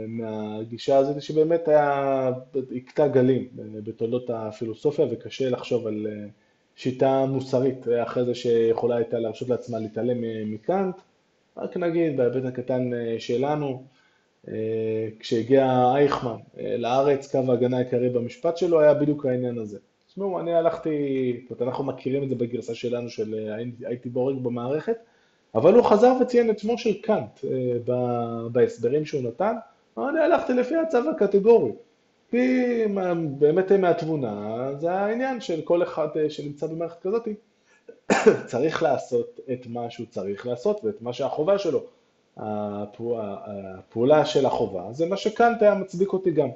מהגישה 0.08 0.96
הזאת, 0.96 1.22
שבאמת 1.22 1.68
היה, 1.68 2.30
הכתה 2.76 3.08
גלים 3.08 3.48
אה, 3.58 3.64
בתולדות 3.84 4.30
הפילוסופיה, 4.30 5.06
וקשה 5.10 5.50
לחשוב 5.50 5.86
על 5.86 6.06
שיטה 6.76 7.26
מוסרית 7.26 7.86
אחרי 8.02 8.24
זה 8.24 8.34
שיכולה 8.34 8.96
הייתה 8.96 9.18
להרשות 9.18 9.48
לעצמה 9.48 9.78
להתעלם 9.78 10.50
מקאנט. 10.52 10.94
רק 11.56 11.76
נגיד, 11.76 12.16
בהיבט 12.16 12.44
הקטן 12.44 12.90
שלנו, 13.18 13.84
כשהגיע 15.18 15.92
אייכמן 15.94 16.36
לארץ, 16.78 17.30
קו 17.30 17.38
ההגנה 17.48 17.76
העיקרי 17.76 18.08
במשפט 18.08 18.56
שלו 18.56 18.80
היה 18.80 18.94
בדיוק 18.94 19.26
העניין 19.26 19.58
הזה. 19.58 19.78
תשמעו, 20.06 20.40
אני 20.40 20.54
הלכתי, 20.54 20.90
זאת 21.48 21.60
אומרת, 21.60 21.72
אנחנו 21.72 21.84
מכירים 21.84 22.22
את 22.22 22.28
זה 22.28 22.34
בגרסה 22.34 22.74
שלנו 22.74 23.10
של 23.10 23.34
הייתי 23.84 24.08
בורג 24.08 24.36
במערכת, 24.42 24.96
אבל 25.54 25.74
הוא 25.74 25.84
חזר 25.84 26.12
וציין 26.20 26.50
את 26.50 26.58
שמו 26.58 26.78
של 26.78 27.02
קאנט 27.02 27.44
אה, 27.44 28.48
בהסברים 28.52 29.04
שהוא 29.04 29.22
נתן, 29.22 29.54
אני 29.98 30.20
הלכתי 30.20 30.52
לפי 30.52 30.76
הצו 30.76 31.10
הקטגורי. 31.10 31.72
כי 32.30 32.84
באמת 33.38 33.72
מהתבונה 33.72 34.68
זה 34.78 34.92
העניין 34.92 35.40
של 35.40 35.60
כל 35.62 35.82
אחד 35.82 36.08
אה, 36.16 36.30
שנמצא 36.30 36.66
במערכת 36.66 37.02
כזאת, 37.02 37.28
צריך 38.50 38.82
לעשות 38.82 39.40
את 39.52 39.66
מה 39.66 39.90
שהוא 39.90 40.06
צריך 40.10 40.46
לעשות 40.46 40.84
ואת 40.84 41.02
מה 41.02 41.12
שהחובה 41.12 41.58
שלו. 41.58 41.80
הפעולה 42.36 44.24
של 44.24 44.46
החובה, 44.46 44.92
זה 44.92 45.06
מה 45.06 45.16
שקאנט 45.16 45.62
היה 45.62 45.74
מצדיק 45.74 46.12
אותי 46.12 46.30
גם. 46.30 46.48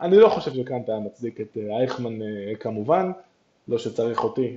אני 0.00 0.16
לא 0.16 0.28
חושב 0.28 0.54
שקאנט 0.54 0.88
היה 0.88 0.98
מצדיק 0.98 1.40
את 1.40 1.58
אייכמן 1.70 2.18
כמובן, 2.60 3.10
לא 3.68 3.78
שצריך 3.78 4.24
אותי 4.24 4.56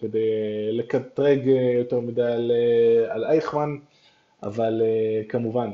כדי 0.00 0.30
לקטרג 0.72 1.46
יותר 1.78 2.00
מדי 2.00 2.22
על, 2.22 2.52
על 3.08 3.24
אייכמן, 3.24 3.76
אבל 4.42 4.82
כמובן, 5.28 5.70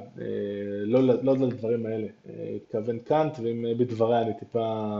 לא, 0.84 1.02
לא 1.22 1.36
לדברים 1.38 1.86
האלה. 1.86 2.06
התכוון 2.56 2.98
קאנט, 2.98 3.38
ואם 3.42 3.64
בדבריי 3.78 4.22
אני 4.22 4.32
טיפה 4.38 4.94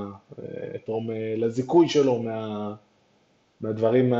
אתרום 0.74 1.10
לזיכוי 1.36 1.88
שלו 1.88 2.22
מה... 2.22 2.74
מהדברים 3.60 4.14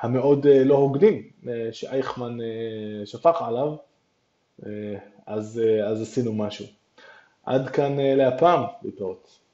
המאוד 0.00 0.46
לא 0.46 0.74
הוגנים 0.74 1.22
שאייכמן 1.72 2.38
שפך 3.04 3.42
עליו, 3.42 3.74
אז, 5.26 5.62
אז 5.84 6.02
עשינו 6.02 6.32
משהו. 6.32 6.66
עד 7.44 7.68
כאן 7.68 7.96
להפעם, 8.00 8.62
להתראות. 8.82 9.45